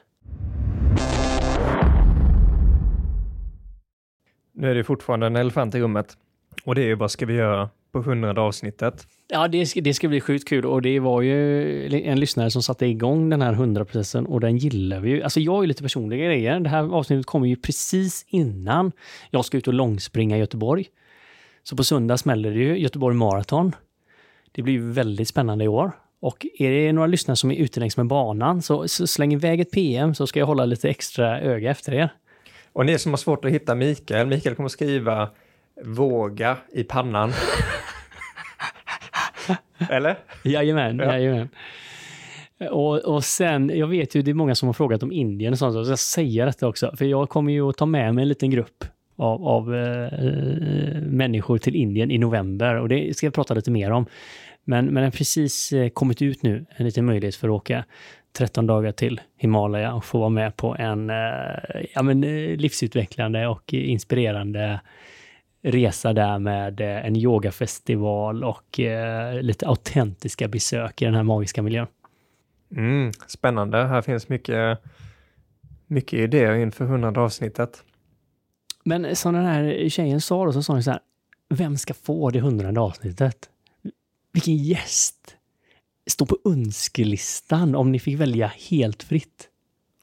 Nu 4.52 4.70
är 4.70 4.74
det 4.74 4.84
fortfarande 4.84 5.26
en 5.26 5.36
elefant 5.36 5.74
i 5.74 5.80
rummet. 5.80 6.16
Och 6.64 6.74
det 6.74 6.82
är 6.82 6.86
ju 6.86 6.94
vad 6.94 7.10
ska 7.10 7.26
vi 7.26 7.34
göra 7.34 7.70
på 7.92 8.02
hundrade 8.02 8.40
avsnittet? 8.40 9.06
Ja, 9.34 9.48
det 9.48 9.66
ska, 9.66 9.80
det 9.80 9.94
ska 9.94 10.08
bli 10.08 10.20
sjukt 10.20 10.48
kul 10.48 10.66
och 10.66 10.82
det 10.82 11.00
var 11.00 11.22
ju 11.22 12.02
en 12.04 12.20
lyssnare 12.20 12.50
som 12.50 12.62
satte 12.62 12.86
igång 12.86 13.30
den 13.30 13.42
här 13.42 13.52
100-processen 13.52 14.26
och 14.26 14.40
den 14.40 14.56
gillar 14.56 15.00
vi 15.00 15.10
ju. 15.10 15.22
Alltså 15.22 15.40
jag 15.40 15.62
är 15.62 15.66
lite 15.66 15.82
personliga 15.82 16.24
grejer. 16.26 16.60
Det 16.60 16.68
här 16.68 16.94
avsnittet 16.94 17.26
kommer 17.26 17.46
ju 17.46 17.56
precis 17.56 18.24
innan 18.28 18.92
jag 19.30 19.44
ska 19.44 19.58
ut 19.58 19.68
och 19.68 19.74
långspringa 19.74 20.36
i 20.36 20.40
Göteborg. 20.40 20.86
Så 21.62 21.76
på 21.76 21.84
söndag 21.84 22.18
smäller 22.18 22.50
det 22.50 22.58
ju 22.58 22.78
Göteborg 22.78 23.16
Marathon. 23.16 23.74
Det 24.52 24.62
blir 24.62 24.74
ju 24.74 24.90
väldigt 24.90 25.28
spännande 25.28 25.64
i 25.64 25.68
år. 25.68 25.92
Och 26.20 26.46
är 26.58 26.70
det 26.70 26.92
några 26.92 27.06
lyssnare 27.06 27.36
som 27.36 27.50
är 27.50 27.56
ute 27.56 27.80
längs 27.80 27.96
med 27.96 28.06
banan 28.06 28.62
så, 28.62 28.88
så 28.88 29.06
släng 29.06 29.32
iväg 29.32 29.60
ett 29.60 29.70
PM 29.70 30.14
så 30.14 30.26
ska 30.26 30.38
jag 30.38 30.46
hålla 30.46 30.64
lite 30.64 30.88
extra 30.88 31.40
öga 31.40 31.70
efter 31.70 31.94
er. 31.94 32.12
Och 32.72 32.86
ni 32.86 32.98
som 32.98 33.12
har 33.12 33.16
svårt 33.16 33.44
att 33.44 33.50
hitta 33.50 33.74
Mikael, 33.74 34.26
Mikael 34.26 34.54
kommer 34.54 34.68
skriva 34.68 35.28
våga 35.84 36.56
i 36.72 36.84
pannan. 36.84 37.32
Eller? 39.90 40.18
Jajamän, 40.44 40.98
ja. 40.98 41.04
jajamän. 41.04 41.48
Och, 42.70 42.98
och 42.98 43.24
sen, 43.24 43.72
jag 43.74 43.86
vet 43.86 44.14
ju 44.14 44.22
det 44.22 44.30
är 44.30 44.34
många 44.34 44.54
som 44.54 44.68
har 44.68 44.72
frågat 44.72 45.02
om 45.02 45.12
Indien 45.12 45.52
och 45.52 45.58
sånt, 45.58 45.72
så 45.72 45.78
jag 45.78 45.86
ska 45.86 45.96
säga 45.96 46.46
detta 46.46 46.68
också. 46.68 46.96
För 46.96 47.04
jag 47.04 47.28
kommer 47.28 47.52
ju 47.52 47.68
att 47.68 47.76
ta 47.76 47.86
med 47.86 48.14
mig 48.14 48.22
en 48.22 48.28
liten 48.28 48.50
grupp 48.50 48.84
av, 49.16 49.48
av 49.48 49.74
äh, 49.74 51.00
människor 51.00 51.58
till 51.58 51.76
Indien 51.76 52.10
i 52.10 52.18
november 52.18 52.74
och 52.74 52.88
det 52.88 53.16
ska 53.16 53.26
jag 53.26 53.34
prata 53.34 53.54
lite 53.54 53.70
mer 53.70 53.90
om. 53.90 54.06
Men, 54.64 54.84
men 54.84 54.94
det 54.94 55.02
har 55.02 55.10
precis 55.10 55.72
eh, 55.72 55.88
kommit 55.88 56.22
ut 56.22 56.42
nu 56.42 56.66
en 56.76 56.86
liten 56.86 57.04
möjlighet 57.04 57.34
för 57.34 57.48
att 57.48 57.52
åka 57.52 57.84
13 58.38 58.66
dagar 58.66 58.92
till 58.92 59.20
Himalaya 59.38 59.94
och 59.94 60.04
få 60.04 60.18
vara 60.18 60.28
med 60.28 60.56
på 60.56 60.76
en 60.78 61.10
äh, 61.10 61.16
ja, 61.94 62.02
men, 62.02 62.20
livsutvecklande 62.56 63.46
och 63.46 63.74
inspirerande 63.74 64.80
resa 65.62 66.12
där 66.12 66.38
med 66.38 66.80
eh, 66.80 67.06
en 67.06 67.16
yogafestival 67.16 68.44
och 68.44 68.80
eh, 68.80 69.42
lite 69.42 69.66
autentiska 69.66 70.48
besök 70.48 71.02
i 71.02 71.04
den 71.04 71.14
här 71.14 71.22
magiska 71.22 71.62
miljön. 71.62 71.86
Mm, 72.76 73.12
spännande. 73.26 73.84
Här 73.84 74.02
finns 74.02 74.28
mycket, 74.28 74.78
mycket 75.86 76.18
idéer 76.18 76.54
inför 76.54 76.84
hundrade 76.84 77.20
avsnittet. 77.20 77.84
Men 78.84 79.16
som 79.16 79.34
den 79.34 79.44
här 79.44 79.88
tjejen 79.88 80.20
sa 80.20 80.44
då, 80.44 80.52
så 80.52 80.62
sa 80.62 80.72
hon 80.72 80.82
så 80.82 80.90
här, 80.90 81.00
vem 81.48 81.76
ska 81.76 81.94
få 81.94 82.30
det 82.30 82.40
hundrade 82.40 82.80
avsnittet? 82.80 83.50
Vilken 84.32 84.56
gäst? 84.56 85.36
Stå 86.06 86.26
på 86.26 86.38
önskelistan 86.44 87.74
om 87.74 87.92
ni 87.92 87.98
fick 87.98 88.20
välja 88.20 88.52
helt 88.70 89.02
fritt. 89.02 89.48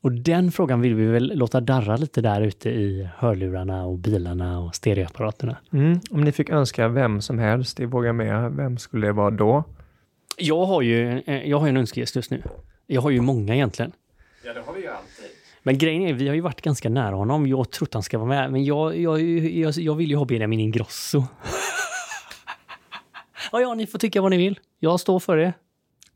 Och 0.01 0.11
den 0.11 0.51
frågan 0.51 0.81
vill 0.81 0.95
vi 0.95 1.05
väl 1.05 1.31
låta 1.35 1.61
darra 1.61 1.95
lite 1.95 2.21
där 2.21 2.41
ute 2.41 2.69
i 2.69 3.09
hörlurarna 3.17 3.85
och 3.85 3.97
bilarna 3.97 4.59
och 4.59 4.75
stereoapparaterna. 4.75 5.57
Mm. 5.73 5.99
Om 6.11 6.21
ni 6.21 6.31
fick 6.31 6.49
önska 6.49 6.87
vem 6.87 7.21
som 7.21 7.39
helst 7.39 7.79
i 7.79 7.85
Våga 7.85 8.13
Med, 8.13 8.51
vem 8.51 8.77
skulle 8.77 9.07
det 9.07 9.13
vara 9.13 9.31
då? 9.31 9.63
Jag 10.37 10.65
har 10.65 10.81
ju, 10.81 11.19
eh, 11.25 11.49
jag 11.49 11.59
har 11.59 11.67
en 11.67 11.77
önskegäst 11.77 12.15
just 12.15 12.31
nu. 12.31 12.43
Jag 12.87 13.01
har 13.01 13.09
ju 13.09 13.21
många 13.21 13.55
egentligen. 13.55 13.91
Ja, 14.45 14.53
det 14.53 14.61
har 14.65 14.73
vi 14.73 14.81
ju 14.81 14.87
alltid. 14.87 15.25
Men 15.63 15.77
grejen 15.77 16.01
är, 16.01 16.13
vi 16.13 16.27
har 16.27 16.35
ju 16.35 16.41
varit 16.41 16.61
ganska 16.61 16.89
nära 16.89 17.15
honom. 17.15 17.47
Jag 17.47 17.57
har 17.57 17.63
trott 17.63 17.93
han 17.93 18.03
ska 18.03 18.17
vara 18.17 18.29
med, 18.29 18.51
men 18.51 18.65
jag, 18.65 18.97
jag, 18.97 19.21
jag, 19.21 19.73
jag 19.73 19.95
vill 19.95 20.09
ju 20.09 20.15
ha 20.15 20.25
Benjamin 20.25 20.59
Ingrosso. 20.59 21.17
ja, 23.51 23.61
ja, 23.61 23.73
ni 23.73 23.87
får 23.87 23.99
tycka 23.99 24.21
vad 24.21 24.31
ni 24.31 24.37
vill. 24.37 24.59
Jag 24.79 24.99
står 24.99 25.19
för 25.19 25.37
det. 25.37 25.53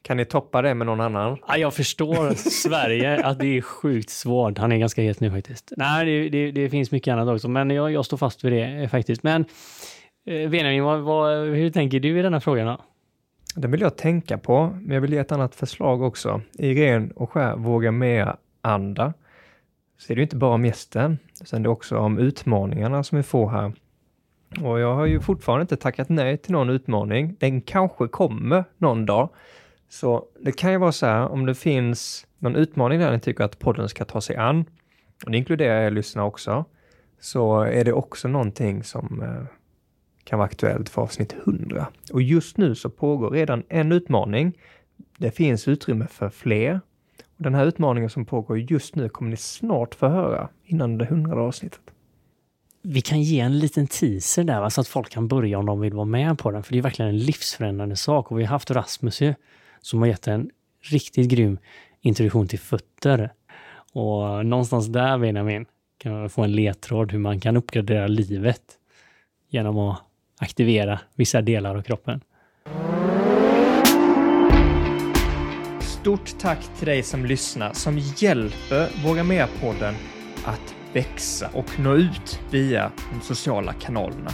Kan 0.03 0.17
ni 0.17 0.25
toppa 0.25 0.61
det 0.61 0.73
med 0.73 0.87
någon 0.87 1.01
annan? 1.01 1.37
Ja, 1.47 1.57
jag 1.57 1.73
förstår 1.73 2.33
Sverige, 2.33 3.23
att 3.25 3.39
det 3.39 3.57
är 3.57 3.61
sjukt 3.61 4.09
svårt. 4.09 4.57
Han 4.57 4.71
är 4.71 4.77
ganska 4.77 5.01
het 5.01 5.19
nu 5.19 5.31
faktiskt. 5.31 5.73
Nej, 5.77 6.05
det, 6.05 6.29
det, 6.29 6.51
det 6.51 6.69
finns 6.69 6.91
mycket 6.91 7.11
annat 7.11 7.27
också, 7.27 7.47
men 7.47 7.69
jag, 7.69 7.91
jag 7.91 8.05
står 8.05 8.17
fast 8.17 8.43
vid 8.43 8.51
det 8.51 8.63
eh, 8.63 8.89
faktiskt. 8.89 9.23
Men 9.23 9.45
eh, 10.25 10.49
Benjamin, 10.49 10.83
vad, 10.83 11.01
vad, 11.01 11.47
hur 11.47 11.69
tänker 11.69 11.99
du 11.99 12.19
i 12.19 12.21
denna 12.21 12.41
frågan? 12.41 12.67
Då? 12.67 12.77
Den 13.55 13.71
vill 13.71 13.81
jag 13.81 13.97
tänka 13.97 14.37
på, 14.37 14.77
men 14.81 14.93
jag 14.93 15.01
vill 15.01 15.13
ge 15.13 15.19
ett 15.19 15.31
annat 15.31 15.55
förslag 15.55 16.01
också. 16.01 16.41
I 16.53 16.73
ren 16.73 17.11
och 17.11 17.31
skär 17.31 17.55
våga 17.55 17.91
med 17.91 18.37
anda 18.61 19.13
så 19.97 20.13
är 20.13 20.15
det 20.15 20.21
inte 20.21 20.35
bara 20.35 20.53
om 20.53 20.65
gästen, 20.65 21.17
utan 21.41 21.63
det 21.63 21.67
är 21.67 21.71
också 21.71 21.97
om 21.97 22.17
utmaningarna 22.17 23.03
som 23.03 23.17
vi 23.17 23.23
får 23.23 23.49
här. 23.49 23.73
Och 24.61 24.79
jag 24.79 24.95
har 24.95 25.05
ju 25.05 25.19
fortfarande 25.19 25.61
inte 25.61 25.75
tackat 25.75 26.09
nej 26.09 26.37
till 26.37 26.51
någon 26.51 26.69
utmaning. 26.69 27.35
Den 27.39 27.61
kanske 27.61 28.07
kommer 28.07 28.63
någon 28.77 29.05
dag. 29.05 29.29
Så 29.93 30.25
det 30.39 30.51
kan 30.51 30.71
ju 30.71 30.77
vara 30.77 30.91
så 30.91 31.05
här, 31.05 31.27
om 31.27 31.45
det 31.45 31.55
finns 31.55 32.27
någon 32.39 32.55
utmaning 32.55 32.99
där 32.99 33.11
ni 33.11 33.19
tycker 33.19 33.43
att 33.43 33.59
podden 33.59 33.89
ska 33.89 34.05
ta 34.05 34.21
sig 34.21 34.35
an, 34.35 34.65
och 35.25 35.31
det 35.31 35.37
inkluderar 35.37 35.81
er 35.81 35.91
lyssnare 35.91 36.25
också, 36.25 36.65
så 37.19 37.61
är 37.61 37.85
det 37.85 37.93
också 37.93 38.27
någonting 38.27 38.83
som 38.83 39.21
eh, 39.21 39.45
kan 40.23 40.39
vara 40.39 40.45
aktuellt 40.45 40.89
för 40.89 41.01
avsnitt 41.01 41.33
100. 41.33 41.87
Och 42.13 42.21
just 42.21 42.57
nu 42.57 42.75
så 42.75 42.89
pågår 42.89 43.29
redan 43.29 43.63
en 43.69 43.91
utmaning. 43.91 44.53
Det 45.17 45.31
finns 45.31 45.67
utrymme 45.67 46.07
för 46.07 46.29
fler. 46.29 46.81
Och 47.37 47.43
den 47.43 47.55
här 47.55 47.65
utmaningen 47.65 48.09
som 48.09 48.25
pågår 48.25 48.59
just 48.59 48.95
nu 48.95 49.09
kommer 49.09 49.31
ni 49.31 49.37
snart 49.37 49.95
få 49.95 50.07
höra 50.07 50.49
innan 50.63 50.97
det 50.97 51.05
hundrade 51.05 51.41
avsnittet. 51.41 51.81
Vi 52.81 53.01
kan 53.01 53.21
ge 53.21 53.39
en 53.39 53.59
liten 53.59 53.87
teaser 53.87 54.43
där, 54.43 54.61
va, 54.61 54.69
så 54.69 54.81
att 54.81 54.87
folk 54.87 55.09
kan 55.09 55.27
börja 55.27 55.59
om 55.59 55.65
de 55.65 55.79
vill 55.79 55.93
vara 55.93 56.05
med 56.05 56.39
på 56.39 56.51
den. 56.51 56.63
För 56.63 56.71
det 56.73 56.77
är 56.77 56.81
verkligen 56.81 57.09
en 57.09 57.17
livsförändrande 57.17 57.95
sak. 57.95 58.31
Och 58.31 58.39
vi 58.39 58.43
har 58.43 58.49
haft 58.49 58.71
Rasmus 58.71 59.21
ju, 59.21 59.33
som 59.83 59.99
har 59.99 60.07
gett 60.07 60.27
en 60.27 60.49
riktigt 60.81 61.29
grym 61.29 61.57
introduktion 62.01 62.47
till 62.47 62.59
fötter. 62.59 63.33
Och 63.93 64.45
någonstans 64.45 64.87
där, 64.87 65.17
Benjamin, 65.17 65.65
kan 65.97 66.19
man 66.19 66.29
få 66.29 66.43
en 66.43 66.51
ledtråd 66.51 67.11
hur 67.11 67.19
man 67.19 67.39
kan 67.39 67.57
uppgradera 67.57 68.07
livet 68.07 68.61
genom 69.49 69.77
att 69.77 70.01
aktivera 70.39 70.99
vissa 71.15 71.41
delar 71.41 71.75
av 71.75 71.81
kroppen. 71.81 72.21
Stort 75.81 76.39
tack 76.39 76.59
till 76.77 76.87
dig 76.87 77.03
som 77.03 77.25
lyssnar, 77.25 77.73
som 77.73 77.97
hjälper 77.97 79.07
Våga 79.07 79.23
Mer-podden 79.23 79.93
att 80.45 80.75
växa 80.93 81.49
och 81.53 81.79
nå 81.79 81.95
ut 81.95 82.39
via 82.51 82.91
de 83.13 83.21
sociala 83.21 83.73
kanalerna. 83.73 84.31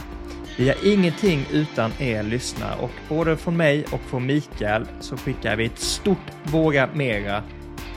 Vi 0.56 0.68
har 0.68 0.86
ingenting 0.86 1.46
utan 1.52 1.92
er 1.98 2.22
lyssnare 2.22 2.76
och 2.80 2.90
både 3.08 3.36
från 3.36 3.56
mig 3.56 3.84
och 3.92 4.00
från 4.00 4.26
Mikael 4.26 4.86
så 5.00 5.16
skickar 5.16 5.56
vi 5.56 5.64
ett 5.64 5.78
stort 5.78 6.30
Våga 6.44 6.88
Mera 6.94 7.42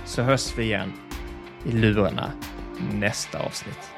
så 0.06 0.22
hörs 0.22 0.58
vi 0.58 0.64
igen 0.64 0.94
i 1.66 1.72
lurarna 1.72 2.32
nästa 2.94 3.40
avsnitt. 3.40 3.93